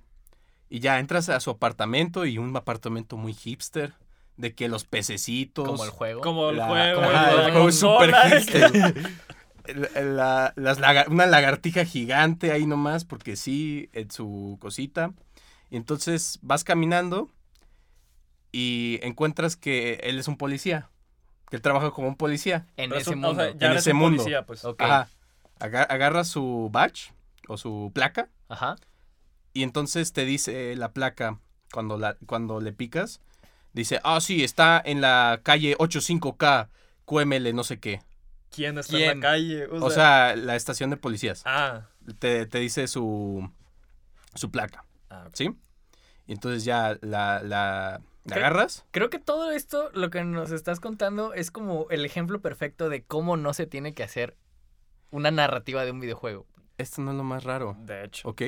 y 0.70 0.80
ya 0.80 1.00
entras 1.00 1.30
a 1.30 1.40
su 1.40 1.50
apartamento 1.50 2.26
y 2.26 2.38
un 2.38 2.56
apartamento 2.56 3.18
muy 3.18 3.34
hipster. 3.34 3.94
De 4.36 4.54
que 4.54 4.68
los 4.68 4.84
pececitos. 4.84 5.66
Como 5.68 5.84
el 5.84 5.90
juego. 5.90 6.22
Como 6.22 6.52
el 6.52 6.58
La- 6.58 6.68
juego. 6.68 7.02
la 7.02 7.32
el 7.32 7.52
juego 7.52 7.60
consola. 7.64 8.30
hipster. 8.30 8.94
La- 9.76 10.02
la- 10.02 10.54
las 10.56 11.08
una 11.10 11.26
lagartija 11.26 11.84
gigante 11.86 12.52
ahí 12.52 12.66
nomás, 12.68 13.04
porque 13.04 13.36
sí, 13.36 13.90
en 13.94 14.12
su 14.12 14.58
cosita. 14.62 15.14
Y 15.72 15.76
entonces 15.76 16.38
vas 16.44 16.64
caminando 16.64 17.30
y 18.52 19.00
encuentras 19.04 19.56
que 19.56 19.96
él 20.04 20.20
es 20.20 20.28
un 20.28 20.38
policía. 20.38 20.90
Que 21.50 21.56
él 21.58 21.62
trabaja 21.62 21.92
como 21.92 22.08
un 22.08 22.16
policía. 22.18 22.66
En 22.78 22.90
Pero 22.90 23.02
ese 23.02 23.10
es 23.12 23.16
un- 23.16 23.24
o 23.24 23.28
mundo. 23.30 23.44
sea, 23.44 23.54
ya 23.58 23.72
En 23.72 23.78
ese 23.78 23.92
un 23.92 23.98
mundo. 23.98 24.18
policía, 24.24 24.46
pues. 24.46 24.66
Ajá. 24.78 25.10
Aga- 25.60 25.84
agarra 25.84 26.24
su 26.24 26.70
badge 26.72 27.14
o 27.48 27.58
su 27.58 27.92
placa 27.94 28.30
Ajá. 28.50 28.76
y 29.54 29.64
entonces 29.64 30.14
te 30.14 30.24
dice 30.26 30.76
la 30.76 30.92
placa 30.92 31.40
cuando, 31.72 31.98
la, 31.98 32.18
cuando 32.26 32.60
le 32.62 32.74
picas. 32.74 33.22
Dice, 33.74 34.00
ah, 34.04 34.20
sí, 34.22 34.44
está 34.44 34.82
en 34.84 35.02
la 35.02 35.40
calle 35.44 35.76
85K, 35.78 36.70
QML, 37.06 37.54
no 37.54 37.64
sé 37.64 37.80
qué. 37.80 38.02
quién 38.50 38.78
está 38.78 38.96
¿Quién? 38.98 39.12
en 39.12 39.20
la 39.22 39.28
calle. 39.28 39.68
O 39.68 39.90
sea, 39.90 40.36
la 40.36 40.56
estación 40.56 40.90
de 40.90 40.98
policías. 40.98 41.44
Ah. 41.46 41.88
Te, 42.20 42.46
te 42.46 42.60
dice 42.60 42.88
su, 42.88 43.50
su 44.36 44.50
placa, 44.52 44.86
ah. 45.10 45.28
¿sí? 45.34 45.52
Y 46.28 46.34
entonces 46.34 46.64
ya 46.66 46.98
la, 47.02 47.42
la, 47.44 48.02
la 48.28 48.36
¿Qué? 48.36 48.40
agarras. 48.42 48.86
Creo 48.92 49.10
que 49.10 49.20
todo 49.20 49.52
esto, 49.52 49.90
lo 49.94 50.10
que 50.10 50.24
nos 50.24 50.52
estás 50.52 50.80
contando, 50.80 51.34
es 51.34 51.50
como 51.52 51.88
el 51.90 52.06
ejemplo 52.06 52.42
perfecto 52.42 52.90
de 52.90 53.04
cómo 53.04 53.38
no 53.38 53.54
se 53.54 53.66
tiene 53.68 53.94
que 53.94 54.04
hacer 54.04 54.38
una 55.12 55.32
narrativa 55.32 55.84
de 55.86 55.92
un 55.92 56.00
videojuego. 56.00 56.46
Esto 56.78 57.02
no 57.02 57.12
es 57.12 57.18
lo 57.18 57.24
más 57.24 57.44
raro, 57.44 57.76
De 57.80 58.04
hecho. 58.04 58.28
¿ok? 58.30 58.42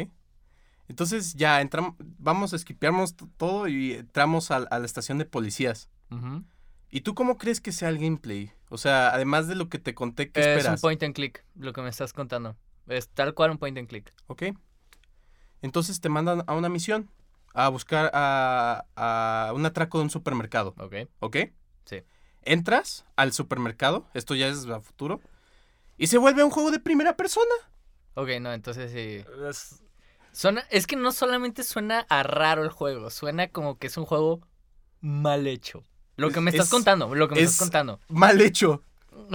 Entonces 0.88 1.34
ya 1.36 1.62
entramos, 1.62 1.96
vamos 2.00 2.52
a 2.54 2.56
esquipearnos 2.56 3.15
todo 3.38 3.68
y 3.68 3.94
entramos 3.94 4.52
a, 4.52 4.58
a 4.58 4.80
la 4.80 4.86
estación 4.86 5.18
de 5.18 5.26
policías. 5.26 5.89
¿Y 6.92 7.02
tú 7.02 7.13
cómo 7.13 7.38
crees 7.38 7.62
que 7.62 7.72
sea 7.72 7.89
el 7.89 8.00
gameplay? 8.00 8.52
O 8.70 8.78
sea, 8.80 9.10
además 9.10 9.48
de 9.48 9.54
lo 9.56 9.70
que 9.70 9.78
te 9.78 9.94
conté, 9.94 10.32
¿qué 10.32 10.39
Es 10.42 10.46
un 10.48 10.54
esperas? 10.54 10.82
point 10.82 11.04
and 11.04 11.13
click, 11.13 11.46
lo 11.56 11.72
que 11.74 11.82
me 11.82 11.89
estás 11.89 12.13
contando. 12.13 12.56
Es 12.88 13.08
tal 13.10 13.36
cual 13.36 13.52
un 13.52 13.60
point 13.60 13.78
and 13.78 13.88
click. 13.88 14.12
¿Ok? 14.26 14.44
Entonces 15.62 16.00
te 16.02 16.10
mandan 16.10 16.44
a 16.48 16.54
una 16.56 16.70
misión, 16.70 17.10
a 17.65 17.69
buscar 17.69 18.10
a, 18.13 18.86
a 18.95 19.52
un 19.54 19.65
atraco 19.65 19.98
de 19.98 20.06
un 20.06 20.10
supermercado, 20.10 20.74
¿Ok? 20.78 20.95
¿ok? 21.19 21.38
Sí. 21.86 22.04
Entras 22.43 23.06
al 23.15 23.34
supermercado, 23.34 24.08
esto 24.13 24.34
ya 24.36 24.48
es 24.48 24.65
a 24.67 24.80
futuro, 24.80 25.19
y 25.98 26.08
se 26.08 26.17
vuelve 26.17 26.43
un 26.43 26.52
juego 26.52 26.72
de 26.72 26.80
primera 26.80 27.15
persona. 27.17 27.54
Ok, 28.15 28.30
no, 28.41 28.54
entonces 28.54 28.91
sí. 28.91 29.24
Es- 29.50 29.84
Suena, 30.32 30.63
es 30.69 30.86
que 30.88 30.95
no 30.95 31.12
solamente 31.12 31.63
suena 31.63 32.06
a 32.08 32.24
raro 32.24 32.63
el 32.63 32.69
juego, 32.69 33.10
suena 33.10 33.50
como 33.50 33.78
que 33.78 33.88
es 33.88 33.98
un 33.98 34.06
juego 34.06 34.41
mal 35.02 35.48
hecho. 35.48 35.84
Lo 36.15 36.30
que 36.32 36.39
me 36.39 36.52
estás 36.52 36.67
es- 36.67 36.72
contando, 36.72 37.13
lo 37.15 37.28
que 37.28 37.36
me 37.36 37.41
es- 37.41 37.50
estás 37.52 37.65
contando. 37.67 38.00
Mal 38.10 38.39
hecho, 38.39 38.84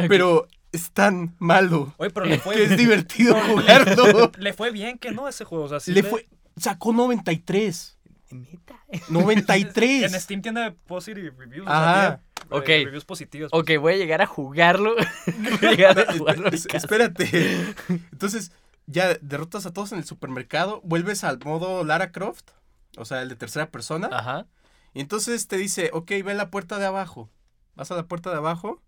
pero 0.08 0.46
es 0.72 0.92
tan 0.92 1.34
malo 1.38 1.92
Oye, 1.98 2.10
pero 2.10 2.26
le 2.26 2.38
fue, 2.38 2.54
que 2.56 2.64
es 2.64 2.76
divertido 2.76 3.34
jugarlo. 3.34 4.32
le 4.38 4.52
fue 4.52 4.70
bien 4.70 4.98
que 4.98 5.10
no 5.10 5.28
ese 5.28 5.44
juego. 5.44 5.64
O 5.64 5.68
sea, 5.68 5.80
sí 5.80 5.92
Le 5.92 6.02
fue, 6.04 6.28
sacó 6.56 6.92
93. 6.92 7.93
Neta. 8.34 8.78
93. 9.08 10.12
En 10.12 10.20
Steam 10.20 10.42
tiene 10.42 10.72
positive 10.72 11.30
reviews. 11.38 11.66
Ajá. 11.68 12.20
O 12.50 12.56
sea, 12.56 12.58
Ok. 12.58 12.64
tiene, 12.66 12.82
eh, 12.82 12.84
Reviews 12.86 13.04
positivos. 13.04 13.50
Ok, 13.52 13.70
voy 13.80 13.94
a 13.94 13.96
llegar 13.96 14.20
a 14.22 14.26
jugarlo. 14.26 14.94
voy 15.60 15.68
a 15.68 15.70
llegar 15.72 15.98
a 16.00 16.12
jugarlo 16.18 16.48
en 16.48 16.54
Es- 16.54 16.66
casa. 16.66 16.78
espérate. 16.78 17.74
Entonces, 18.12 18.52
ya 18.86 19.14
derrotas 19.22 19.64
a 19.66 19.72
todos 19.72 19.92
en 19.92 19.98
el 19.98 20.04
supermercado, 20.04 20.80
vuelves 20.84 21.24
al 21.24 21.38
modo 21.44 21.84
Lara 21.84 22.12
Croft, 22.12 22.50
o 22.98 23.04
sea, 23.04 23.22
el 23.22 23.28
de 23.30 23.36
tercera 23.36 23.70
persona. 23.70 24.08
Ajá. 24.12 24.46
Y 24.92 25.00
entonces 25.00 25.48
te 25.48 25.56
dice, 25.56 25.90
ok, 25.92 26.10
ve 26.24 26.32
a 26.32 26.34
la 26.34 26.50
puerta 26.50 26.78
de 26.78 26.86
abajo. 26.86 27.30
Vas 27.74 27.90
a 27.90 27.96
la 27.96 28.04
puerta 28.06 28.30
de 28.30 28.36
abajo. 28.36 28.82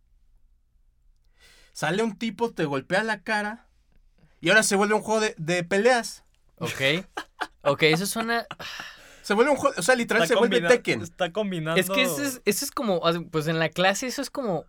Sale 1.72 2.02
un 2.02 2.16
tipo, 2.16 2.52
te 2.52 2.64
golpea 2.64 3.02
la 3.04 3.22
cara. 3.22 3.66
Y 4.40 4.50
ahora 4.50 4.62
se 4.62 4.76
vuelve 4.76 4.94
un 4.94 5.02
juego 5.02 5.20
de, 5.20 5.34
de 5.38 5.64
peleas. 5.64 6.24
Ok. 6.58 7.04
Ok, 7.62 7.82
eso 7.84 8.06
suena. 8.06 8.46
Se 9.26 9.34
vuelve 9.34 9.50
un 9.50 9.56
juego, 9.56 9.74
o 9.76 9.82
sea, 9.82 9.96
literal 9.96 10.22
Está 10.22 10.34
se 10.34 10.38
vuelve 10.38 10.60
Tekken. 10.60 11.02
Está 11.02 11.32
combinando. 11.32 11.80
Es 11.80 11.90
que 11.90 12.02
eso 12.02 12.22
es, 12.22 12.40
eso 12.44 12.64
es 12.64 12.70
como. 12.70 13.00
Pues 13.32 13.48
en 13.48 13.58
la 13.58 13.68
clase, 13.70 14.06
eso 14.06 14.22
es 14.22 14.30
como. 14.30 14.64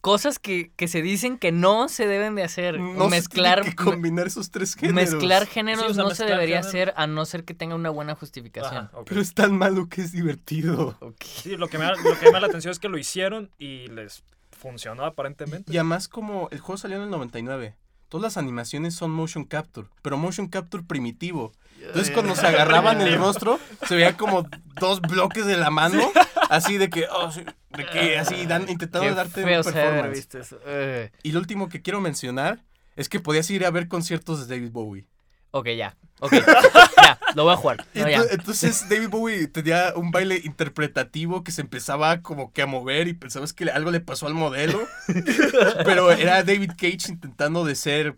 Cosas 0.00 0.40
que, 0.40 0.72
que 0.74 0.88
se 0.88 1.00
dicen 1.02 1.38
que 1.38 1.52
no 1.52 1.88
se 1.88 2.08
deben 2.08 2.34
de 2.34 2.42
hacer. 2.42 2.80
No 2.80 3.08
mezclar. 3.08 3.58
se 3.58 3.62
tiene 3.70 3.76
que 3.76 3.84
combinar 3.84 4.26
esos 4.26 4.50
tres 4.50 4.74
géneros. 4.74 5.12
Mezclar 5.12 5.46
géneros 5.46 5.84
Sí, 5.84 5.90
o 5.92 5.94
sea, 5.94 6.02
no 6.02 6.10
se 6.10 6.24
debería 6.24 6.56
géneros. 6.56 6.66
hacer 6.66 6.94
a 6.96 7.06
no 7.06 7.24
ser 7.24 7.44
que 7.44 7.54
tenga 7.54 7.76
una 7.76 7.90
buena 7.90 8.16
justificación. 8.16 8.86
Ajá. 8.86 9.04
Pero 9.06 9.20
es 9.20 9.32
tan 9.34 9.56
malo 9.56 9.88
que 9.88 10.00
es 10.00 10.10
divertido. 10.10 10.96
Ok. 10.98 11.22
Sí, 11.22 11.56
lo 11.56 11.68
que, 11.68 11.78
me, 11.78 11.84
da- 11.84 11.94
lo 11.94 12.18
que 12.18 12.26
llama 12.26 12.40
la 12.40 12.48
atención 12.48 12.72
es 12.72 12.80
que 12.80 12.88
lo 12.88 12.98
hicieron 12.98 13.52
y 13.58 13.86
les 13.86 14.24
funcionó 14.50 15.04
aparentemente. 15.04 15.72
Y 15.72 15.76
además 15.76 16.08
como 16.08 16.48
el 16.50 16.58
juego 16.58 16.78
salió 16.78 16.96
en 16.96 17.04
el 17.04 17.10
99, 17.10 17.76
todas 18.12 18.22
las 18.24 18.36
animaciones 18.36 18.94
son 18.94 19.10
motion 19.10 19.42
capture, 19.46 19.88
pero 20.02 20.18
motion 20.18 20.46
capture 20.46 20.84
primitivo. 20.84 21.54
Entonces 21.80 22.10
cuando 22.12 22.36
se 22.36 22.46
agarraban 22.46 23.00
el 23.00 23.16
rostro, 23.16 23.58
se 23.88 23.94
veía 23.96 24.18
como 24.18 24.46
dos 24.78 25.00
bloques 25.00 25.46
de 25.46 25.56
la 25.56 25.70
mano, 25.70 26.12
así 26.50 26.76
de 26.76 26.90
que, 26.90 27.06
oh, 27.10 27.30
de 27.30 27.86
que 27.90 28.18
así 28.18 28.44
dan, 28.44 28.68
intentando 28.68 29.08
Qué 29.08 29.14
darte 29.14 29.40
un 29.40 29.48
performance. 29.64 30.10
visto 30.14 30.38
eso. 30.38 30.58
Eh, 30.66 31.10
Y 31.22 31.32
lo 31.32 31.40
último 31.40 31.70
que 31.70 31.80
quiero 31.80 32.02
mencionar 32.02 32.62
es 32.96 33.08
que 33.08 33.18
podías 33.18 33.48
ir 33.48 33.64
a 33.64 33.70
ver 33.70 33.88
conciertos 33.88 34.46
de 34.46 34.54
David 34.56 34.72
Bowie. 34.72 35.06
Ok, 35.52 35.68
ya. 35.76 35.96
Ok. 36.20 36.32
ya, 36.34 37.18
lo 37.34 37.44
voy 37.44 37.52
a 37.52 37.56
jugar. 37.56 37.84
No, 37.94 38.08
ya. 38.08 38.20
Ento- 38.22 38.28
Entonces 38.30 38.88
David 38.88 39.08
Bowie 39.08 39.46
tenía 39.48 39.92
un 39.96 40.10
baile 40.12 40.40
interpretativo 40.44 41.42
que 41.42 41.50
se 41.52 41.60
empezaba 41.62 42.20
como 42.22 42.52
que 42.52 42.62
a 42.62 42.66
mover 42.66 43.08
y 43.08 43.14
pensabas 43.14 43.52
que 43.52 43.64
algo 43.70 43.90
le 43.90 44.00
pasó 44.00 44.26
al 44.28 44.34
modelo. 44.34 44.80
pero 45.84 46.12
era 46.12 46.42
David 46.42 46.72
Cage 46.76 47.08
intentando 47.10 47.64
de 47.64 47.74
ser, 47.74 48.16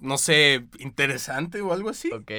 no 0.00 0.18
sé, 0.18 0.66
interesante 0.78 1.60
o 1.62 1.72
algo 1.72 1.88
así. 1.90 2.12
Ok. 2.12 2.30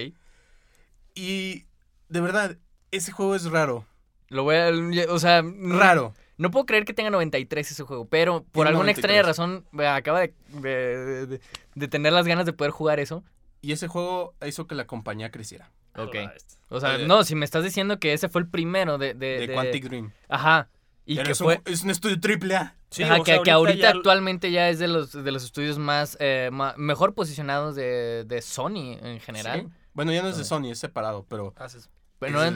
Y 1.15 1.65
de 2.09 2.21
verdad, 2.21 2.57
ese 2.91 3.11
juego 3.11 3.35
es 3.35 3.45
raro. 3.45 3.85
Lo 4.29 4.43
voy 4.43 4.55
a. 4.55 4.69
O 5.09 5.19
sea. 5.19 5.43
Raro. 5.43 6.13
No 6.37 6.49
puedo 6.49 6.65
creer 6.65 6.85
que 6.85 6.93
tenga 6.93 7.11
93 7.11 7.71
ese 7.71 7.83
juego, 7.83 8.05
pero 8.07 8.43
por 8.51 8.65
alguna 8.67 8.85
93. 8.85 8.97
extraña 8.97 9.21
razón 9.21 9.65
acaba 9.87 10.21
de, 10.21 10.33
de, 10.47 11.25
de- 11.27 11.41
de 11.75 11.87
tener 11.87 12.11
las 12.13 12.25
ganas 12.25 12.45
de 12.45 12.53
poder 12.53 12.71
jugar 12.71 12.99
eso. 12.99 13.23
Y 13.63 13.71
ese 13.71 13.87
juego 13.87 14.35
hizo 14.45 14.67
que 14.67 14.75
la 14.75 14.85
compañía 14.85 15.31
creciera. 15.31 15.71
Ok. 15.95 16.15
Ah. 16.19 16.33
O 16.69 16.79
sea, 16.79 16.95
Eh, 16.99 17.07
no, 17.07 17.23
si 17.23 17.33
me 17.33 17.45
estás 17.45 17.63
diciendo 17.63 17.97
que 17.97 18.13
ese 18.13 18.27
fue 18.29 18.41
el 18.41 18.47
primero 18.47 18.97
de... 18.97 19.13
De, 19.13 19.39
De, 19.39 19.47
de- 19.47 19.53
Quantic 19.53 19.85
Dream. 19.85 20.11
Ajá. 20.27 20.69
Y 21.05 21.15
Pero 21.15 21.25
que 21.27 21.31
es, 21.31 21.41
un, 21.41 21.45
fue... 21.45 21.61
es 21.65 21.83
un 21.83 21.89
estudio 21.89 22.19
triple 22.19 22.55
A. 22.57 22.75
Sí, 22.89 23.03
ajá, 23.03 23.21
o 23.21 23.23
que, 23.23 23.33
sea, 23.35 23.41
que 23.43 23.51
ahorita 23.51 23.79
ya- 23.79 23.89
actualmente 23.89 24.51
ya 24.51 24.69
es 24.69 24.79
de 24.79 24.87
los, 24.87 25.11
de 25.11 25.31
los 25.31 25.43
estudios 25.45 25.77
más, 25.79 26.17
eh, 26.19 26.49
ma- 26.51 26.75
mejor 26.77 27.13
posicionados 27.15 27.75
de, 27.75 28.23
de 28.25 28.41
Sony 28.41 28.97
en 29.01 29.19
general. 29.19 29.61
Sí. 29.61 29.67
Bueno, 29.93 30.11
ya 30.11 30.21
no 30.23 30.27
es 30.29 30.37
de 30.37 30.43
Sí. 30.43 30.49
Sony, 30.49 30.65
es 30.71 30.79
separado, 30.79 31.25
pero 31.29 31.53
no, 31.57 31.65
Ese 31.65 31.77
es- 31.79 31.89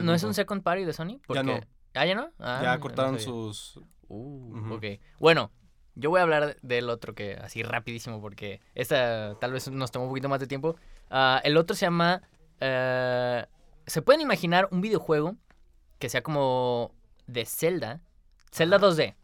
no 0.04 0.12
es 0.14 0.22
un 0.24 0.34
second 0.34 0.62
party 0.62 0.84
de 0.84 0.92
Sony. 0.92 1.20
Porque... 1.26 1.42
no. 1.42 1.60
¿Ah, 1.94 2.04
ya 2.06 2.14
no? 2.14 2.30
Ah, 2.38 2.60
ya 2.62 2.78
cortaron 2.80 3.18
sus... 3.18 3.78
Uh, 4.08 4.56
Ujú. 4.58 4.74
ok. 4.74 4.84
Bueno, 5.18 5.50
yo 5.98 6.10
voy 6.10 6.20
a 6.20 6.22
hablar 6.22 6.56
del 6.62 6.88
otro 6.90 7.14
que 7.14 7.34
así 7.34 7.62
rapidísimo 7.62 8.20
porque 8.20 8.60
esta 8.74 9.36
tal 9.40 9.52
vez 9.52 9.68
nos 9.68 9.90
tomó 9.90 10.04
un 10.04 10.10
poquito 10.12 10.28
más 10.28 10.38
de 10.40 10.46
tiempo. 10.46 10.76
Ah, 11.10 11.40
el 11.44 11.56
otro 11.56 11.74
se 11.74 11.86
llama... 11.86 12.22
eh, 12.60 13.44
¿Se 13.86 14.02
pueden 14.02 14.20
imaginar 14.20 14.68
un 14.70 14.80
videojuego 14.80 15.36
que 15.98 16.08
sea 16.08 16.22
como 16.22 16.94
de 17.26 17.44
Zelda? 17.46 18.00
Zelda 18.52 18.78
2D. 18.78 19.14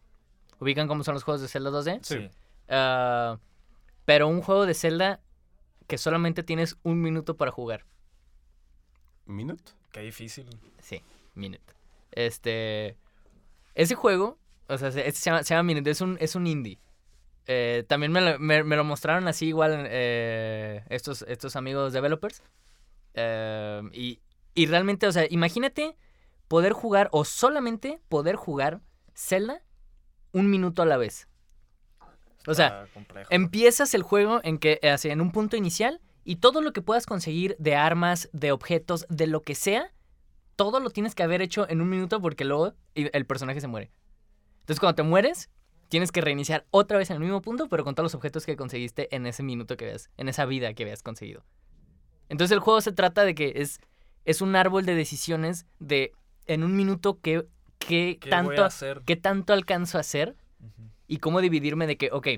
¿Ubican 0.59 0.89
cómo 0.89 1.05
son 1.05 1.15
los 1.15 1.23
juegos 1.23 1.43
de 1.43 1.49
Zelda 1.49 1.71
2D? 1.71 2.01
Sí. 2.03 2.29
Ah, 2.69 3.39
pero 4.05 4.27
un 4.27 4.43
juego 4.43 4.67
de 4.67 4.75
Zelda 4.75 5.21
que 5.87 5.97
solamente 5.97 6.43
tienes 6.43 6.77
un 6.83 7.01
minuto 7.01 7.37
para 7.37 7.51
jugar. 7.51 7.85
¿Minute? 9.27 9.73
Qué 9.93 10.01
difícil. 10.01 10.49
Sí, 10.81 11.03
Minute. 11.35 11.73
Este. 12.11 12.97
Ese 13.75 13.95
juego, 13.95 14.39
o 14.69 14.79
sea, 14.79 14.91
se, 14.93 15.11
se 15.13 15.31
llama, 15.31 15.43
se 15.43 15.55
llama 15.55 15.63
Minute, 15.65 15.91
es 15.91 16.01
un, 16.01 16.17
es 16.21 16.35
un 16.35 16.47
indie. 16.47 16.79
Eh, 17.47 17.85
también 17.89 18.11
me 18.13 18.21
lo, 18.21 18.39
me- 18.39 18.65
me 18.65 18.77
lo 18.77 18.85
mostraron 18.85 19.29
así 19.29 19.47
igual 19.49 19.85
eh, 19.89 20.83
estos, 20.89 21.23
estos 21.29 21.57
amigos 21.57 21.93
developers. 21.93 22.43
Eh, 23.15 23.83
y, 23.93 24.21
y 24.55 24.67
realmente, 24.67 25.07
o 25.07 25.13
sea, 25.13 25.27
imagínate 25.31 25.97
poder 26.49 26.73
jugar 26.73 27.09
o 27.13 27.25
solamente 27.25 28.01
poder 28.09 28.37
jugar 28.37 28.81
Zelda 29.15 29.63
un 30.33 30.51
minuto 30.51 30.83
a 30.83 30.87
la 30.87 30.97
vez. 30.97 31.29
O 32.47 32.55
sea, 32.55 32.87
complejo. 32.93 33.29
Empiezas 33.31 33.95
el 33.95 34.03
juego 34.03 34.41
en 34.45 34.59
que 34.59 34.79
así, 34.93 35.09
en 35.09 35.21
un 35.21 35.33
punto 35.33 35.57
inicial 35.57 36.01
y 36.25 36.37
todo 36.37 36.61
lo 36.61 36.73
que 36.73 36.83
puedas 36.83 37.07
conseguir 37.07 37.57
de 37.59 37.75
armas, 37.77 38.29
de 38.33 38.53
objetos, 38.53 39.07
de 39.09 39.27
lo 39.27 39.41
que 39.43 39.55
sea, 39.55 39.93
todo 40.57 40.81
lo 40.81 40.91
tienes 40.91 41.15
que 41.15 41.23
haber 41.23 41.41
hecho 41.43 41.69
en 41.69 41.81
un 41.81 41.89
minuto 41.89 42.21
porque 42.21 42.45
luego 42.45 42.75
el 42.95 43.27
personaje 43.27 43.61
se 43.61 43.67
muere. 43.67 43.91
Entonces 44.65 44.81
cuando 44.81 44.95
te 44.97 45.03
mueres, 45.03 45.51
tienes 45.89 46.11
que 46.11 46.23
reiniciar 46.23 46.65
otra 46.71 46.97
vez 46.97 47.11
en 47.11 47.17
el 47.17 47.21
mismo 47.23 47.43
punto, 47.43 47.69
pero 47.69 47.85
con 47.85 47.95
todos 47.95 48.07
los 48.07 48.15
objetos 48.15 48.47
que 48.47 48.57
conseguiste 48.57 49.15
en 49.15 49.27
ese 49.27 49.43
minuto 49.43 49.77
que 49.77 49.85
habías, 49.85 50.11
en 50.17 50.29
esa 50.31 50.47
vida 50.47 50.73
que 50.73 50.85
habías 50.85 51.03
conseguido. 51.03 51.45
Entonces 52.31 52.53
el 52.55 52.61
juego 52.61 52.81
se 52.81 52.93
trata 52.93 53.25
de 53.25 53.35
que 53.35 53.53
es, 53.57 53.81
es 54.25 54.41
un 54.41 54.57
árbol 54.57 54.87
de 54.87 54.95
decisiones 54.95 55.67
de 55.79 56.13
en 56.47 56.65
un 56.65 56.75
minuto 56.77 57.21
¿Qué 57.21 57.47
voy 58.19 58.31
tanto, 58.31 58.63
qué 59.05 59.17
tanto 59.17 59.53
alcanzo 59.53 59.99
a 59.99 60.01
hacer 60.01 60.37
y 61.07 61.19
cómo 61.19 61.43
dividirme 61.43 61.87
de 61.87 61.99
que, 61.99 62.11
ok, 62.11 62.29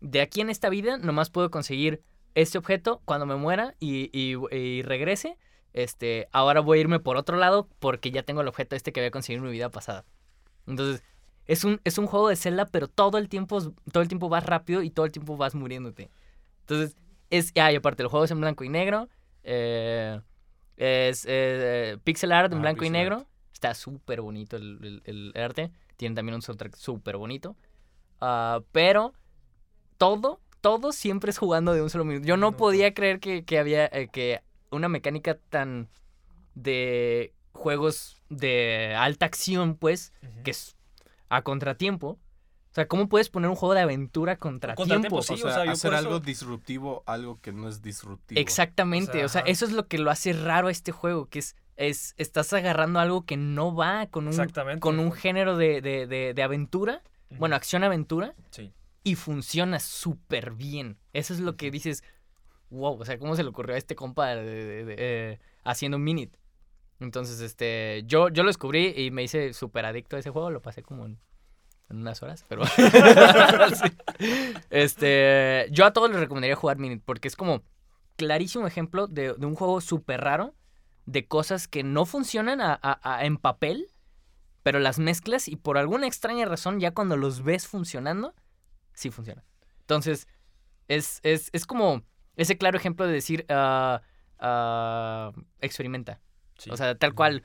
de 0.00 0.20
aquí 0.20 0.42
en 0.42 0.50
esta 0.50 0.68
vida 0.68 0.98
nomás 0.98 1.30
puedo 1.30 1.50
conseguir 1.50 2.02
este 2.34 2.58
objeto 2.58 3.00
cuando 3.06 3.24
me 3.24 3.36
muera 3.36 3.74
y, 3.80 4.10
y- 4.12 4.36
y 4.54 4.82
regrese. 4.82 5.38
Este, 5.72 6.28
ahora 6.32 6.60
voy 6.60 6.78
a 6.78 6.80
irme 6.82 7.00
por 7.00 7.16
otro 7.16 7.38
lado 7.38 7.68
porque 7.78 8.10
ya 8.10 8.22
tengo 8.22 8.42
el 8.42 8.48
objeto 8.48 8.76
este 8.76 8.92
que 8.92 9.00
había 9.00 9.10
conseguido 9.10 9.42
en 9.42 9.46
mi 9.50 9.52
vida 9.52 9.70
pasada. 9.70 10.04
Entonces, 10.66 11.02
es 11.46 11.64
un, 11.64 11.80
es 11.84 11.98
un 11.98 12.06
juego 12.06 12.28
de 12.28 12.36
Zelda, 12.36 12.66
pero 12.66 12.86
todo 12.88 13.18
el 13.18 13.28
tiempo 13.28 13.60
todo 13.92 14.02
el 14.02 14.08
tiempo 14.08 14.28
vas 14.28 14.44
rápido 14.46 14.82
y 14.82 14.90
todo 14.90 15.06
el 15.06 15.12
tiempo 15.12 15.36
vas 15.36 15.54
muriéndote. 15.54 16.10
Entonces, 16.60 16.96
es. 17.30 17.52
Ah, 17.56 17.72
y 17.72 17.76
aparte, 17.76 18.02
el 18.02 18.08
juego 18.08 18.24
es 18.24 18.30
en 18.30 18.40
blanco 18.40 18.64
y 18.64 18.68
negro. 18.68 19.08
eh, 19.42 20.20
es 20.76 21.24
eh, 21.28 21.98
pixel 22.04 22.32
art 22.32 22.52
en 22.52 22.58
Ah, 22.58 22.62
blanco 22.62 22.84
y 22.84 22.90
negro. 22.90 23.16
art. 23.16 23.26
Está 23.52 23.74
súper 23.74 24.20
bonito 24.22 24.56
el, 24.56 25.00
el- 25.04 25.32
el 25.34 25.42
arte. 25.42 25.70
Tiene 25.96 26.14
también 26.14 26.34
un 26.36 26.42
soundtrack 26.42 26.76
súper 26.76 27.16
bonito. 27.18 27.56
Ah, 28.20 28.60
pero 28.72 29.12
todo, 29.98 30.40
todo 30.60 30.92
siempre 30.92 31.30
es 31.30 31.38
jugando 31.38 31.72
de 31.74 31.82
un 31.82 31.90
solo 31.90 32.04
minuto. 32.04 32.26
Yo 32.26 32.36
no 32.36 32.52
No. 32.52 32.56
podía 32.56 32.94
creer 32.94 33.20
que, 33.20 33.44
que 33.44 33.58
había 33.58 33.86
eh, 33.86 34.08
que 34.10 34.40
una 34.70 34.88
mecánica 34.88 35.36
tan 35.50 35.88
de 36.54 37.32
juegos 37.52 38.16
de 38.28 38.94
alta 38.96 39.26
acción, 39.26 39.74
pues, 39.76 40.12
que 40.44 40.52
es 40.52 40.76
a 41.30 41.42
contratiempo. 41.42 42.08
O 42.70 42.72
sea, 42.74 42.86
¿cómo 42.86 43.08
puedes 43.08 43.30
poner 43.30 43.50
un 43.50 43.56
juego 43.56 43.74
de 43.74 43.80
aventura 43.80 44.34
a 44.34 44.36
contratiempo? 44.36 44.82
contratiempo, 44.82 45.22
sí, 45.22 45.34
o 45.34 45.36
sea, 45.38 45.48
o 45.48 45.52
sea, 45.54 45.64
yo 45.64 45.72
hacer 45.72 45.92
eso- 45.94 45.98
algo 46.06 46.20
disruptivo, 46.20 47.02
algo 47.06 47.40
que 47.40 47.50
no 47.52 47.68
es 47.68 47.82
disruptivo. 47.82 48.40
Exactamente, 48.40 49.24
o 49.24 49.28
sea, 49.28 49.40
eso 49.42 49.64
es 49.64 49.72
lo 49.72 49.88
que 49.88 49.98
lo 49.98 50.10
hace 50.10 50.32
raro 50.34 50.68
a 50.68 50.70
este 50.70 50.92
juego, 50.92 51.26
que 51.26 51.40
es, 51.40 51.56
es 51.76 52.14
estás 52.16 52.52
agarrando 52.52 53.00
algo 53.00 53.24
que 53.24 53.36
no 53.36 53.74
va 53.74 54.06
con 54.06 54.24
un, 54.24 54.30
Exactamente. 54.30 54.78
con 54.80 54.98
un 55.00 55.10
género 55.12 55.56
de, 55.56 55.80
de, 55.80 56.06
de, 56.06 56.32
de 56.34 56.42
aventura, 56.42 57.02
bueno, 57.38 57.56
acción-aventura, 57.56 58.34
Sí. 58.50 58.72
y 59.02 59.14
funciona 59.16 59.80
súper 59.80 60.52
bien. 60.52 60.96
Eso 61.12 61.32
es 61.34 61.40
lo 61.40 61.56
que 61.56 61.70
dices, 61.72 62.04
wow, 62.70 63.00
o 63.00 63.04
sea, 63.04 63.18
¿cómo 63.18 63.34
se 63.34 63.42
le 63.42 63.48
ocurrió 63.48 63.74
a 63.74 63.78
este 63.78 63.96
compa 63.96 64.28
de- 64.36 64.44
de- 64.44 64.84
de- 64.84 64.96
eh, 64.98 65.38
haciendo 65.64 65.96
un 65.96 66.04
minute? 66.04 66.38
Entonces, 67.00 67.40
este, 67.40 68.02
yo, 68.06 68.28
yo 68.28 68.42
lo 68.42 68.48
descubrí 68.50 68.92
y 68.96 69.10
me 69.10 69.22
hice 69.22 69.52
súper 69.54 69.86
adicto 69.86 70.16
a 70.16 70.18
ese 70.20 70.30
juego, 70.30 70.50
lo 70.50 70.60
pasé 70.62 70.82
como 70.82 71.06
en, 71.06 71.18
unas 71.88 72.22
horas, 72.22 72.44
pero... 72.48 72.62
Sí. 73.74 73.92
Este, 74.70 75.66
yo 75.70 75.84
a 75.86 75.92
todos 75.92 76.10
les 76.10 76.20
recomendaría 76.20 76.56
jugar 76.56 76.78
minute 76.78 77.02
porque 77.04 77.28
es 77.28 77.36
como 77.36 77.62
clarísimo 78.16 78.66
ejemplo 78.66 79.06
de, 79.06 79.34
de 79.34 79.46
un 79.46 79.54
juego 79.54 79.80
súper 79.80 80.20
raro, 80.20 80.54
de 81.06 81.26
cosas 81.26 81.66
que 81.68 81.82
no 81.82 82.04
funcionan 82.06 82.60
a- 82.60 82.78
a- 82.80 83.00
a- 83.02 83.24
en 83.24 83.38
papel, 83.38 83.88
pero 84.62 84.78
las 84.78 84.98
mezclas 84.98 85.48
y 85.48 85.56
por 85.56 85.78
alguna 85.78 86.06
extraña 86.06 86.44
razón 86.44 86.80
ya 86.80 86.92
cuando 86.92 87.16
los 87.16 87.42
ves 87.42 87.66
funcionando, 87.66 88.34
sí 88.92 89.10
funciona. 89.10 89.42
Entonces, 89.80 90.28
es, 90.88 91.20
es, 91.22 91.48
es 91.52 91.66
como 91.66 92.02
ese 92.36 92.58
claro 92.58 92.76
ejemplo 92.76 93.06
de 93.06 93.12
decir, 93.14 93.46
ah, 93.48 94.02
ah, 94.38 95.32
experimenta. 95.60 96.20
Sí. 96.60 96.70
O 96.70 96.76
sea, 96.76 96.94
tal 96.94 97.14
cual, 97.14 97.42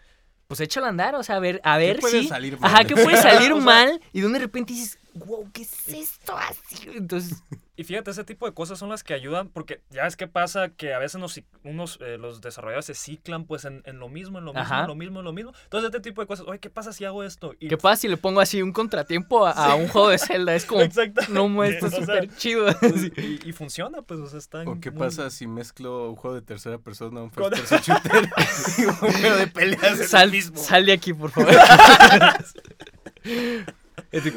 pues 0.48 0.60
échalo 0.60 0.86
a 0.86 0.90
andar, 0.90 1.16
o 1.16 1.24
sea, 1.24 1.38
a 1.38 1.40
ver, 1.40 1.62
a 1.64 1.78
ver 1.78 2.00
puede 2.00 2.22
si... 2.22 2.28
salir 2.28 2.60
mal? 2.60 2.72
Ajá, 2.72 2.84
que 2.84 2.94
puede 2.96 3.18
salir 3.22 3.56
mal 3.56 4.00
y 4.14 4.22
de 4.22 4.40
repente 4.40 4.74
dices, 4.74 5.00
wow, 5.16 5.50
¿qué 5.54 5.62
es 5.64 5.88
esto 5.88 6.36
así? 6.38 6.90
Entonces, 6.96 7.42
Y 7.78 7.84
fíjate, 7.84 8.12
ese 8.12 8.24
tipo 8.24 8.46
de 8.46 8.54
cosas 8.54 8.80
son 8.80 8.90
las 8.90 9.04
que 9.04 9.14
ayudan, 9.14 9.50
porque 9.50 9.82
ya 9.90 10.04
ves 10.04 10.16
qué 10.16 10.28
pasa, 10.28 10.70
que 10.70 10.94
a 10.94 11.00
veces 11.00 11.20
nos, 11.20 11.42
unos, 11.64 11.98
eh, 12.02 12.18
los 12.18 12.40
desarrolladores 12.42 12.86
se 12.86 12.94
ciclan 12.94 13.44
pues 13.46 13.66
en, 13.66 13.82
en 13.86 14.00
lo 14.00 14.08
mismo, 14.08 14.40
en 14.40 14.46
lo 14.46 14.52
mismo, 14.54 14.62
Ajá. 14.64 14.82
en 14.82 14.88
lo 14.88 14.96
mismo, 14.96 15.20
en 15.20 15.26
lo 15.26 15.34
mismo. 15.34 15.52
Entonces 15.66 15.88
este 15.90 16.00
tipo 16.00 16.22
de 16.22 16.28
cosas, 16.28 16.46
oye, 16.48 16.60
¿qué 16.60 16.70
pasa 16.70 16.94
si 16.94 17.04
hago 17.04 17.24
esto? 17.24 17.54
Y 17.60 17.68
¿qué 17.68 17.78
pasa 17.78 17.98
si 18.02 18.08
le 18.08 18.16
pongo 18.18 18.40
así 18.40 18.62
un 18.62 18.72
contratiempo 18.72 19.46
a, 19.46 19.52
a 19.52 19.76
un 19.76 19.88
juego 19.90 20.08
de 20.10 20.18
Zelda? 20.20 20.56
Es 20.56 20.66
como, 20.66 20.82
Exactamente. 20.82 21.34
no 21.34 21.50
muestra 21.50 21.88
O 21.88 21.92
sea, 21.92 22.00
súper 22.02 22.36
chido. 22.38 22.66
pues, 22.80 23.04
y, 23.18 23.40
y 23.50 23.52
funciona, 23.52 24.02
pues, 24.02 24.20
o 24.22 24.28
sea, 24.28 24.40
está 24.40 24.62
¿O 24.64 24.80
qué 24.80 24.92
muy- 24.92 25.00
pasa 25.00 25.30
si 25.30 25.46
mezclo 25.48 26.10
un 26.10 26.16
juego 26.16 26.36
de 26.36 26.42
tercera 26.44 26.78
persona, 26.78 27.22
un 27.24 27.30
Con- 27.30 27.52
first 27.54 27.70
person 27.74 27.80
shooter 27.82 28.30
y 28.78 28.86
un 28.86 28.94
juego 28.96 29.36
de 29.36 29.48
peleas 29.48 30.10
Sal, 30.10 30.32
mismo? 30.32 30.58
sal 30.58 30.86
de 30.86 30.94
aquí, 30.94 31.14
por 31.14 31.30
favor. 31.32 31.52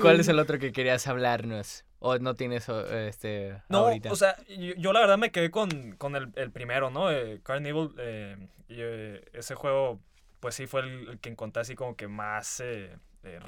¿Cuál 0.01 0.21
es 0.21 0.29
el 0.29 0.39
otro 0.39 0.59
que 0.59 0.73
querías 0.73 1.07
hablarnos? 1.07 1.85
¿O 2.01 2.17
no 2.19 2.35
tienes 2.35 2.69
este, 2.69 3.61
No, 3.69 3.79
ahorita? 3.79 4.13
o 4.13 4.17
sea, 4.17 4.37
yo, 4.49 4.75
yo 4.77 4.93
la 4.93 5.01
verdad 5.01 5.19
me 5.19 5.31
quedé 5.33 5.51
con, 5.51 5.93
con 5.99 6.15
el, 6.15 6.31
el 6.37 6.51
primero, 6.53 6.91
¿no? 6.91 7.11
Eh, 7.11 7.41
Carnival, 7.43 7.91
eh, 7.99 8.37
y, 8.69 8.77
eh, 8.79 9.25
ese 9.33 9.55
juego, 9.57 9.99
pues 10.41 10.55
sí 10.55 10.67
fue 10.67 10.83
el, 10.83 11.09
el 11.09 11.19
que 11.19 11.29
encontré 11.29 11.63
así 11.63 11.75
como 11.75 11.97
que 11.97 12.07
más 12.07 12.61
eh, 12.61 12.97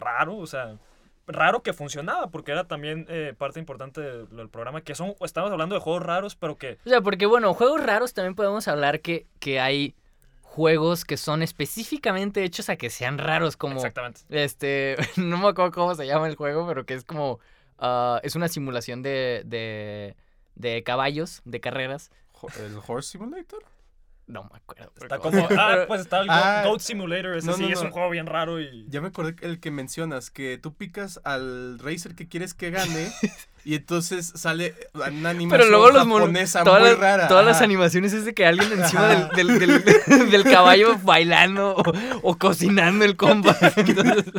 raro, 0.00 0.36
o 0.36 0.46
sea, 0.46 0.78
raro 1.28 1.62
que 1.62 1.72
funcionaba, 1.72 2.28
porque 2.30 2.50
era 2.52 2.64
también 2.64 3.06
eh, 3.08 3.34
parte 3.38 3.60
importante 3.60 4.00
del, 4.00 4.28
del 4.28 4.48
programa, 4.48 4.82
que 4.82 4.94
son, 4.96 5.14
estamos 5.20 5.52
hablando 5.52 5.76
de 5.76 5.80
juegos 5.80 6.02
raros, 6.02 6.34
pero 6.34 6.56
que... 6.56 6.78
O 6.84 6.88
sea, 6.88 7.00
porque 7.00 7.26
bueno, 7.26 7.54
juegos 7.54 7.82
raros 7.82 8.14
también 8.14 8.34
podemos 8.34 8.66
hablar 8.68 9.00
que, 9.00 9.26
que 9.38 9.60
hay 9.60 9.94
juegos 10.50 11.04
que 11.04 11.16
son 11.16 11.42
específicamente 11.44 12.42
hechos 12.42 12.68
a 12.70 12.76
que 12.76 12.90
sean 12.90 13.18
raros, 13.18 13.56
como 13.56 13.76
Exactamente. 13.76 14.22
este, 14.30 14.96
no 15.16 15.38
me 15.38 15.48
acuerdo 15.48 15.70
cómo 15.70 15.94
se 15.94 16.06
llama 16.06 16.26
el 16.26 16.34
juego, 16.34 16.66
pero 16.66 16.84
que 16.84 16.94
es 16.94 17.04
como, 17.04 17.38
ah, 17.78 18.20
es 18.24 18.34
una 18.34 18.48
simulación 18.48 19.00
de, 19.02 19.42
de, 19.44 20.16
de 20.56 20.82
caballos, 20.82 21.40
de 21.44 21.60
carreras. 21.60 22.10
¿El 22.58 22.78
Horse 22.84 23.10
Simulator? 23.12 23.62
No 24.26 24.42
me 24.44 24.56
acuerdo. 24.56 24.92
Está 25.00 25.18
como, 25.18 25.46
ah, 25.56 25.84
pues 25.86 26.00
está 26.02 26.20
el 26.20 26.26
Go- 26.26 26.32
Ah. 26.34 26.62
Goat 26.66 26.80
Simulator, 26.80 27.36
ese 27.36 27.46
No, 27.46 27.52
sí 27.54 27.62
no, 27.62 27.68
es 27.68 27.80
un 27.80 27.90
juego 27.90 28.10
bien 28.10 28.26
raro 28.26 28.60
y... 28.60 28.86
Ya 28.88 29.00
me 29.00 29.08
acordé 29.08 29.34
el 29.46 29.60
que 29.60 29.70
mencionas, 29.70 30.30
que 30.30 30.58
tú 30.58 30.74
picas 30.74 31.20
al 31.24 31.78
racer 31.78 32.14
que 32.16 32.28
quieres 32.28 32.54
que 32.54 32.70
gane 32.70 33.12
y 33.64 33.74
entonces 33.74 34.32
sale 34.36 34.74
una 34.94 35.30
animación 35.30 35.50
Pero 35.50 35.66
luego 35.66 35.90
los 35.90 36.02
japonesa 36.04 36.64
todas, 36.64 36.80
muy 36.80 36.90
las, 36.90 36.98
rara. 36.98 37.28
todas 37.28 37.44
las 37.44 37.60
animaciones 37.60 38.12
es 38.12 38.24
de 38.24 38.34
que 38.34 38.46
alguien 38.46 38.72
encima 38.72 39.06
del, 39.08 39.58
del, 39.58 39.58
del- 39.84 40.30
del 40.30 40.44
caballo 40.44 40.96
bailando 41.02 41.76
o, 41.76 41.82
o 42.22 42.38
cocinando 42.38 43.04
el 43.04 43.16
compa. 43.16 43.56
Entonces, 43.76 44.32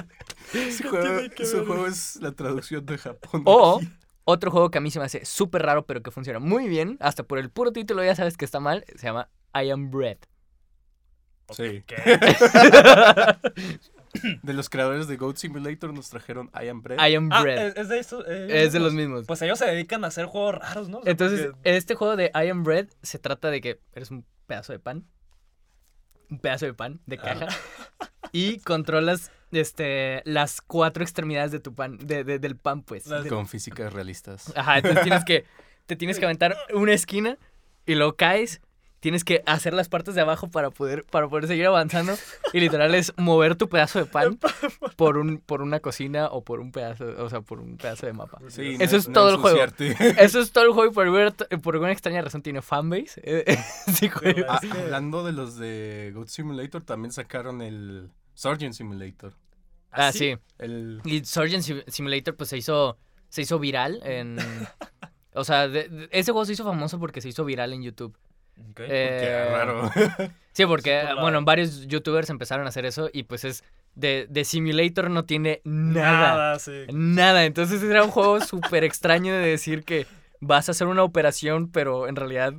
Ese 0.54 1.64
juego, 1.64 1.88
es 1.88 2.16
la 2.18 2.32
traducción 2.32 2.86
de 2.86 2.98
Japón. 2.98 3.44
o 3.46 3.78
aquí. 3.78 3.90
otro 4.24 4.52
juego 4.52 4.72
que 4.72 4.78
a 4.78 4.82
mí 4.82 4.92
se 4.92 5.00
me 5.00 5.06
hace 5.06 5.26
súper 5.26 5.64
raro, 5.64 5.86
pero 5.86 6.02
que 6.02 6.12
funciona 6.12 6.40
muy 6.40 6.68
bien, 6.68 6.98
hasta 7.00 7.24
por 7.24 7.38
el 7.38 7.50
puro 7.50 7.72
título 7.72 8.04
ya 8.04 8.16
sabes 8.16 8.38
que 8.38 8.46
está 8.46 8.60
mal, 8.60 8.86
se 8.96 9.08
llama 9.08 9.30
I 9.54 9.70
Am 9.72 9.92
Bread. 9.92 10.18
Sí. 11.52 11.84
De 14.44 14.54
los 14.54 14.70
creadores 14.70 15.08
de 15.08 15.18
Goat 15.18 15.38
Simulator 15.38 15.94
nos 15.94 16.10
trajeron 16.10 16.50
I 16.62 16.68
Am 16.68 16.82
Bread. 16.82 17.00
I 17.10 17.16
Am 17.16 17.30
Ah, 17.32 17.42
Bread. 17.42 17.68
es, 17.68 17.78
es 17.78 17.90
de 17.90 18.00
eso. 18.00 18.26
eh, 18.28 18.64
es 18.66 18.74
de 18.74 18.80
los 18.80 18.94
mismos. 18.94 19.26
Pues 19.28 19.42
ellos 19.42 19.60
se 19.60 19.66
dedican 19.66 20.04
a 20.04 20.08
hacer 20.08 20.26
juegos 20.26 20.56
raros, 20.56 20.90
¿no? 20.90 21.00
O 21.00 21.04
sea, 21.04 21.12
Entonces, 21.12 21.48
porque- 21.52 21.76
este 21.78 21.96
juego 21.96 22.16
de 22.16 22.32
I 22.34 22.50
Am 22.50 22.64
Bread 22.64 22.88
se 23.02 23.20
trata 23.20 23.50
de 23.50 23.62
que 23.62 23.80
eres 23.94 24.12
un 24.12 24.26
pedazo 24.48 24.74
de 24.74 24.80
pan. 24.80 25.06
Un 26.30 26.40
pedazo 26.40 26.66
de 26.66 26.74
pan 26.74 27.02
de 27.06 27.18
caja. 27.18 27.48
Y 28.34 28.60
controlas 28.60 29.30
este, 29.52 30.22
las 30.24 30.62
cuatro 30.62 31.04
extremidades 31.04 31.52
de 31.52 31.60
tu 31.60 31.76
pan, 31.76 31.98
de, 31.98 32.24
de- 32.24 32.40
del 32.40 32.56
pan, 32.56 32.82
pues. 32.82 33.08
Las- 33.08 33.26
De- 33.26 33.30
Con 33.30 33.46
físicas 33.46 33.92
realistas. 33.92 34.54
Ajá, 34.56 34.78
entonces 34.78 35.04
tienes 35.04 35.26
que, 35.26 35.44
te 35.86 35.98
tienes 35.98 36.18
que 36.18 36.24
aventar 36.24 36.56
una 36.74 36.94
esquina 36.94 37.38
y 37.86 37.96
luego 37.96 38.16
caes. 38.16 38.62
Tienes 39.02 39.24
que 39.26 39.42
hacer 39.46 39.74
las 39.74 39.90
partes 39.90 40.16
de 40.16 40.22
abajo 40.22 40.48
para 40.50 40.70
poder, 40.70 41.04
para 41.06 41.28
poder 41.28 41.48
seguir 41.48 41.66
avanzando. 41.66 42.14
Y 42.54 42.60
literal 42.62 42.96
es 42.96 43.12
mover 43.18 43.56
tu 43.56 43.68
pedazo 43.68 43.98
de 44.00 44.06
pan 44.06 44.38
por, 44.96 45.18
un, 45.18 45.40
por 45.40 45.62
una 45.64 45.80
cocina 45.80 46.28
o 46.28 46.44
por 46.44 46.60
un 46.62 46.72
pedazo, 46.72 47.06
o 47.18 47.28
sea, 47.30 47.42
por 47.42 47.60
un 47.60 47.78
pedazo 47.78 48.06
de 48.06 48.14
mapa. 48.14 48.38
Sí, 48.48 48.78
Eso 48.80 48.94
no- 48.94 49.00
es 49.00 49.08
no 49.08 49.14
todo 49.14 49.30
el 49.32 49.38
juego. 49.38 49.60
Eso 50.20 50.40
es 50.40 50.52
todo 50.52 50.64
el 50.66 50.72
juego 50.72 50.92
y 50.92 50.94
por, 50.94 51.06
alguna- 51.08 51.32
por 51.62 51.74
alguna 51.76 51.92
extraña 51.92 52.22
razón 52.22 52.42
tiene 52.44 52.62
fanbase. 52.62 53.20
Eh, 53.26 53.58
sí. 53.94 54.10
Ah, 54.48 54.62
hablando 54.72 55.24
de 55.24 55.32
los 55.34 55.58
de 55.58 56.12
Goat 56.14 56.28
Simulator, 56.30 56.84
también 56.84 57.12
sacaron 57.12 57.62
el 57.64 58.10
Surgeon 58.36 58.74
Simulator. 58.74 59.34
Ah, 59.92 60.12
sí. 60.12 60.38
El... 60.60 61.02
Y 61.06 61.26
Surgeon 61.26 61.64
Sim- 61.64 61.84
Simulator 61.88 62.36
pues 62.36 62.50
se 62.52 62.58
hizo, 62.58 62.98
se 63.30 63.42
hizo 63.42 63.58
viral 63.58 64.00
en... 64.04 64.38
O 65.34 65.44
sea, 65.44 65.68
de- 65.68 65.90
de- 65.90 66.08
ese 66.12 66.32
juego 66.32 66.46
se 66.46 66.54
hizo 66.54 66.64
famoso 66.64 67.00
porque 67.00 67.20
se 67.20 67.30
hizo 67.30 67.44
viral 67.46 67.74
en 67.74 67.82
YouTube. 67.84 68.16
Ok. 68.70 68.80
Eh, 68.82 69.20
Qué 69.22 69.56
raro. 69.56 69.92
Sí, 70.54 70.66
porque, 70.66 71.04
bueno, 71.22 71.42
varios 71.46 71.88
youtubers 71.88 72.30
empezaron 72.30 72.66
a 72.66 72.70
hacer 72.70 72.86
eso 72.86 73.10
y 73.14 73.24
pues 73.24 73.46
es... 73.46 73.64
De, 73.96 74.28
de 74.30 74.44
Simulator 74.46 75.10
no 75.10 75.24
tiene 75.26 75.62
nada. 75.64 76.34
Nada, 76.36 76.60
sí. 76.60 76.86
Nada. 76.92 77.46
Entonces 77.46 77.82
era 77.84 78.04
un 78.04 78.12
juego 78.12 78.40
súper 78.42 78.84
extraño 78.84 79.34
de 79.34 79.46
decir 79.48 79.84
que 79.86 80.08
vas 80.42 80.68
a 80.68 80.74
hacer 80.74 80.88
una 80.88 81.04
operación, 81.04 81.70
pero 81.72 82.08
en 82.10 82.16
realidad 82.18 82.54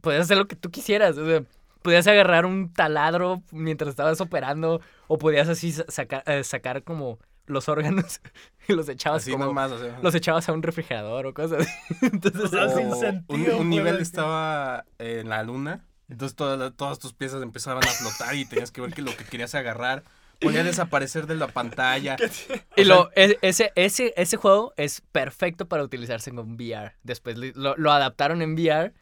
podías 0.00 0.22
hacer 0.22 0.36
lo 0.38 0.46
que 0.46 0.56
tú 0.56 0.70
quisieras. 0.70 1.16
O 1.18 1.26
sea, 1.26 1.42
podías 1.82 2.06
agarrar 2.06 2.46
un 2.46 2.72
taladro 2.72 3.42
mientras 3.52 3.90
estabas 3.90 4.20
operando 4.20 4.80
o 5.08 5.18
podías 5.18 5.48
así 5.48 5.72
sa- 5.72 5.84
sacar, 5.88 6.22
eh, 6.26 6.44
sacar 6.44 6.82
como 6.82 7.18
los 7.46 7.68
órganos 7.68 8.20
y 8.68 8.72
los 8.74 8.88
echabas 8.88 9.22
Así 9.22 9.32
como- 9.32 9.46
nomás. 9.46 9.70
o 9.72 9.78
sea. 9.78 9.98
los 10.02 10.14
echabas 10.14 10.48
a 10.48 10.52
un 10.52 10.62
refrigerador 10.62 11.26
o 11.26 11.34
cosas 11.34 11.60
así. 11.66 11.96
Entonces, 12.12 12.42
O 12.44 12.48
sea, 12.48 12.64
O 12.66 12.76
sin 12.76 12.86
un, 12.88 12.98
sentido, 13.00 13.58
un 13.58 13.70
nivel 13.70 13.96
estaba 14.00 14.84
en 14.98 15.28
la 15.28 15.42
luna, 15.42 15.84
entonces 16.08 16.36
todas, 16.36 16.58
las- 16.58 16.74
todas 16.76 16.98
tus 16.98 17.12
piezas 17.12 17.42
empezaban 17.42 17.82
a 17.82 17.86
flotar 17.88 18.34
y 18.34 18.44
tenías 18.44 18.70
que 18.70 18.80
ver 18.80 18.92
que 18.92 19.02
lo 19.02 19.16
que 19.16 19.24
querías 19.24 19.54
agarrar 19.54 20.04
podía 20.40 20.62
desaparecer 20.62 21.26
de 21.26 21.34
la 21.34 21.46
pantalla. 21.48 22.16
y 22.76 22.84
lo, 22.84 23.10
e- 23.16 23.38
ese, 23.42 23.72
ese, 23.74 24.12
ese 24.16 24.36
juego 24.36 24.72
es 24.76 25.00
perfecto 25.12 25.66
para 25.66 25.82
utilizarse 25.82 26.30
con 26.32 26.52
VR. 26.54 26.92
Después 27.02 27.36
lo, 27.38 27.74
lo 27.76 27.90
adaptaron 27.92 28.42
en 28.42 28.52
VR 28.54 28.92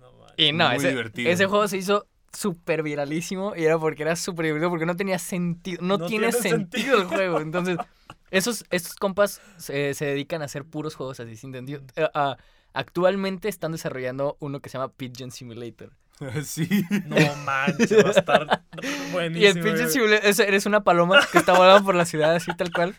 No 0.00 0.12
y 0.36 0.52
no, 0.52 0.68
Muy 0.68 0.76
ese, 0.76 0.88
divertido. 0.90 1.30
ese 1.30 1.46
juego 1.46 1.66
se 1.66 1.78
hizo 1.78 2.06
súper 2.32 2.82
viralísimo 2.82 3.54
y 3.56 3.64
era 3.64 3.78
porque 3.78 4.02
era 4.02 4.16
súper 4.16 4.46
divertido 4.46 4.70
porque 4.70 4.86
no 4.86 4.96
tenía 4.96 5.18
sentido, 5.18 5.78
no, 5.82 5.98
No 5.98 6.06
tiene, 6.06 6.30
tiene 6.30 6.48
sentido 6.48 7.02
el 7.02 7.06
juego. 7.06 7.40
Entonces, 7.40 7.76
esos, 8.30 8.64
estos 8.70 8.94
compas 8.94 9.40
se, 9.58 9.94
se 9.94 10.06
dedican 10.06 10.42
a 10.42 10.46
hacer 10.46 10.64
puros 10.64 10.94
juegos 10.94 11.20
así 11.20 11.36
sin 11.36 11.52
sentido. 11.52 11.82
Eh, 11.96 12.08
ah, 12.14 12.36
actualmente 12.72 13.48
están 13.48 13.72
desarrollando 13.72 14.36
uno 14.40 14.60
que 14.60 14.68
se 14.70 14.78
llama 14.78 14.92
Pigeon 14.92 15.30
Simulator. 15.30 15.90
sí. 16.44 16.84
No 17.06 17.16
manches, 17.44 18.04
va 18.04 18.08
a 18.08 18.12
estar 18.12 18.62
buenísimo. 19.12 19.44
Y 19.44 19.46
el 19.46 19.60
Pigeon. 19.60 19.90
Simulator, 19.90 20.26
es- 20.26 20.38
eres 20.38 20.66
una 20.66 20.84
paloma 20.84 21.20
que 21.30 21.38
está 21.38 21.52
volando 21.52 21.84
por 21.84 21.94
la 21.94 22.06
ciudad 22.06 22.34
así 22.34 22.50
tal 22.56 22.72
cual. 22.72 22.94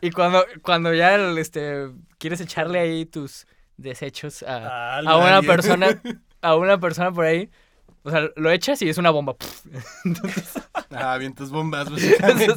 Y 0.00 0.10
cuando, 0.10 0.44
cuando 0.62 0.94
ya 0.94 1.14
el, 1.14 1.38
este, 1.38 1.90
quieres 2.18 2.40
echarle 2.40 2.78
ahí 2.78 3.04
tus, 3.04 3.46
desechos 3.78 4.42
A 4.42 4.98
a, 4.98 5.16
una 5.16 5.40
persona, 5.40 6.00
a 6.42 6.56
una 6.56 6.78
persona 6.78 7.10
por 7.12 7.24
ahí. 7.24 7.50
O 8.08 8.10
sea, 8.10 8.30
lo 8.36 8.50
echas 8.50 8.80
y 8.82 8.88
es 8.88 8.96
una 8.98 9.10
bomba. 9.10 9.36
Entonces, 10.04 10.52
Ah, 10.90 11.18
vientos 11.18 11.50
bombas, 11.50 11.86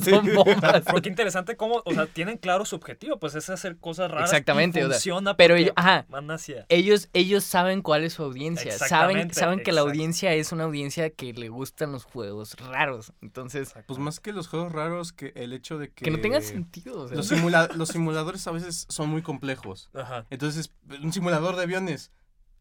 son 0.04 0.34
bombas. 0.34 0.84
Pero 0.86 1.02
qué 1.02 1.10
interesante 1.10 1.58
cómo, 1.58 1.82
o 1.84 1.94
sea, 1.94 2.06
tienen 2.08 2.38
claro 2.38 2.64
su 2.64 2.78
objetivo, 2.78 3.20
pues 3.20 3.36
es 3.36 3.50
hacer 3.50 3.78
cosas 3.78 4.10
raras. 4.10 4.30
Exactamente, 4.30 4.80
y 4.80 4.84
o 4.84 4.86
sea, 4.88 4.94
funciona 4.96 5.36
pero 5.36 5.54
porque 5.54 5.64
ellos- 5.64 5.74
ajá. 5.76 6.06
van 6.10 6.32
hacia... 6.32 6.66
Ellos, 6.70 7.10
ellos 7.14 7.44
saben 7.44 7.82
cuál 7.82 8.04
es 8.06 8.14
su 8.14 8.24
audiencia. 8.24 8.72
Saben, 8.78 9.34
saben 9.34 9.62
que 9.62 9.72
la 9.74 9.82
audiencia 9.82 10.34
es 10.34 10.52
una 10.54 10.64
audiencia 10.64 11.10
que 11.10 11.34
le 11.34 11.50
gustan 11.50 11.92
los 11.92 12.06
juegos 12.06 12.56
raros. 12.56 13.12
Entonces, 13.22 13.74
Pues 13.86 14.00
más 14.00 14.20
que 14.22 14.32
los 14.32 14.48
juegos 14.48 14.72
raros, 14.72 15.12
que 15.12 15.34
el 15.36 15.52
hecho 15.52 15.78
de 15.78 15.90
que... 15.92 16.06
que 16.06 16.12
no 16.12 16.20
tengan 16.22 16.42
sentido. 16.42 17.02
o 17.02 17.08
sea. 17.10 17.18
Los, 17.18 17.30
simula- 17.30 17.70
los 17.76 17.90
simuladores 17.90 18.48
a 18.48 18.52
veces 18.52 18.86
son 18.90 19.10
muy 19.10 19.22
complejos. 19.22 19.90
Ajá. 19.94 20.26
Entonces, 20.30 20.72
un 21.04 21.12
simulador 21.12 21.58
de 21.58 21.64
aviones, 21.64 22.12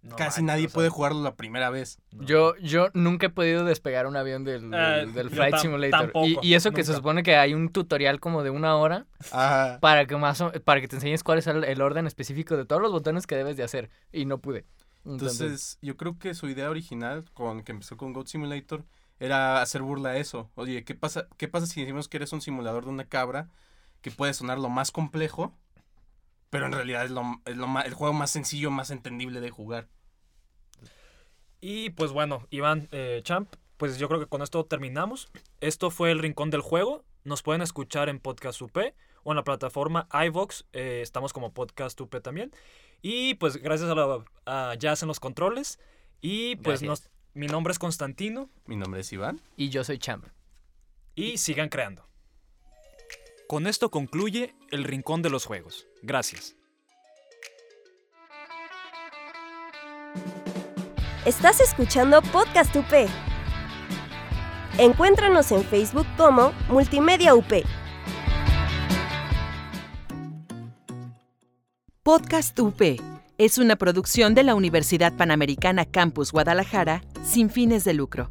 No 0.02 0.16
casi 0.16 0.40
manches, 0.40 0.44
nadie 0.44 0.66
o 0.66 0.68
sea, 0.70 0.74
puede 0.74 0.88
jugarlo 0.88 1.22
la 1.22 1.34
primera 1.36 1.68
vez. 1.70 1.98
no. 2.12 2.24
Yo, 2.26 2.56
yo 2.56 2.88
nunca 2.94 3.26
he 3.26 3.30
podido 3.30 3.64
despegar 3.64 4.06
un 4.06 4.16
avión 4.16 4.44
del, 4.44 4.72
Ah, 4.72 4.96
del, 4.96 5.12
del 5.12 5.28
yo 5.28 5.34
Flight 5.36 5.56
Simulator. 5.56 6.00
tampoco, 6.00 6.26
y, 6.26 6.38
y 6.42 6.54
eso 6.54 6.70
que 6.72 6.84
se 6.84 6.94
supone 6.94 7.22
que 7.22 7.36
hay 7.36 7.52
un 7.52 7.68
tutorial 7.70 8.18
como 8.18 8.42
de 8.42 8.48
una 8.50 8.76
hora 8.76 9.06
Ajá. 9.30 9.78
para 9.80 10.06
que 10.06 10.16
más 10.16 10.40
o- 10.40 10.52
para 10.64 10.80
que 10.80 10.88
te 10.88 10.96
enseñes 10.96 11.22
cuál 11.22 11.38
es 11.38 11.46
el, 11.46 11.64
el 11.64 11.82
orden 11.82 12.06
específico 12.06 12.56
de 12.56 12.64
todos 12.64 12.80
los 12.80 12.92
botones 12.92 13.26
que 13.26 13.36
debes 13.36 13.56
de 13.58 13.62
hacer. 13.64 13.90
Y 14.10 14.24
no 14.24 14.38
pude. 14.38 14.64
Entonces, 15.04 15.40
Entonces, 15.40 15.78
yo 15.82 15.96
creo 15.96 16.18
que 16.18 16.34
su 16.34 16.48
idea 16.48 16.70
original, 16.70 17.24
con 17.34 17.62
que 17.62 17.72
empezó 17.72 17.96
con 17.96 18.12
Goat 18.12 18.26
Simulator, 18.28 18.84
era 19.18 19.60
hacer 19.60 19.82
burla 19.82 20.10
a 20.10 20.16
eso. 20.16 20.50
Oye, 20.54 20.82
¿qué 20.84 20.94
pasa, 20.94 21.26
¿qué 21.36 21.46
pasa 21.46 21.66
si 21.66 21.80
decimos 21.80 22.08
que 22.08 22.16
eres 22.16 22.32
un 22.32 22.40
simulador 22.40 22.84
de 22.84 22.90
una 22.90 23.04
cabra 23.04 23.48
que 24.00 24.10
puede 24.10 24.32
sonar 24.32 24.58
lo 24.58 24.70
más 24.70 24.90
complejo, 24.92 25.54
pero 26.50 26.66
en 26.66 26.72
realidad 26.72 27.04
es, 27.04 27.10
lo, 27.10 27.22
es 27.46 27.56
lo 27.56 27.66
ma- 27.66 27.82
el 27.82 27.94
juego 27.94 28.12
más 28.12 28.30
sencillo, 28.30 28.70
más 28.70 28.90
entendible 28.90 29.40
de 29.40 29.50
jugar? 29.50 29.88
Y 31.60 31.90
pues 31.90 32.12
bueno, 32.12 32.46
Iván 32.50 32.88
eh, 32.92 33.20
Champ, 33.22 33.52
pues 33.76 33.98
yo 33.98 34.08
creo 34.08 34.20
que 34.20 34.26
con 34.26 34.42
esto 34.42 34.64
terminamos. 34.64 35.30
Esto 35.60 35.90
fue 35.90 36.10
El 36.10 36.18
Rincón 36.18 36.50
del 36.50 36.60
Juego. 36.62 37.04
Nos 37.24 37.42
pueden 37.42 37.62
escuchar 37.62 38.08
en 38.08 38.18
Podcast 38.18 38.60
UP 38.62 38.76
o 39.22 39.32
en 39.32 39.36
la 39.36 39.44
plataforma 39.44 40.08
iVox. 40.26 40.64
eh, 40.72 41.00
estamos 41.02 41.32
como 41.32 41.52
Podcast 41.52 42.00
UP 42.00 42.14
también. 42.22 42.50
Y 43.02 43.34
pues 43.34 43.56
gracias 43.58 43.90
a, 43.90 43.94
la, 43.94 44.24
a 44.46 44.74
Jazz 44.74 45.02
en 45.02 45.08
los 45.08 45.20
controles. 45.20 45.78
Y 46.22 46.56
pues 46.56 46.82
nos, 46.82 47.10
mi 47.34 47.46
nombre 47.46 47.72
es 47.72 47.78
Constantino. 47.78 48.50
Mi 48.66 48.76
nombre 48.76 49.00
es 49.00 49.12
Iván. 49.12 49.40
y 49.56 49.68
yo 49.68 49.84
soy 49.84 49.98
Champ. 49.98 50.24
Y 51.14 51.38
sigan 51.38 51.68
creando. 51.68 52.06
Con 53.50 53.66
esto 53.66 53.90
concluye 53.90 54.54
El 54.70 54.84
Rincón 54.84 55.22
de 55.22 55.28
los 55.28 55.44
Juegos. 55.44 55.88
Gracias. 56.04 56.54
Estás 61.24 61.58
escuchando 61.58 62.22
Podcast 62.22 62.76
UP. 62.76 63.08
Encuéntranos 64.78 65.50
en 65.50 65.64
Facebook 65.64 66.06
como 66.16 66.52
Multimedia 66.68 67.34
UP. 67.34 67.52
Podcast 72.04 72.56
UP 72.60 72.80
es 73.36 73.58
una 73.58 73.74
producción 73.74 74.36
de 74.36 74.44
la 74.44 74.54
Universidad 74.54 75.16
Panamericana 75.16 75.86
Campus 75.86 76.30
Guadalajara 76.30 77.02
sin 77.24 77.50
fines 77.50 77.82
de 77.82 77.94
lucro. 77.94 78.30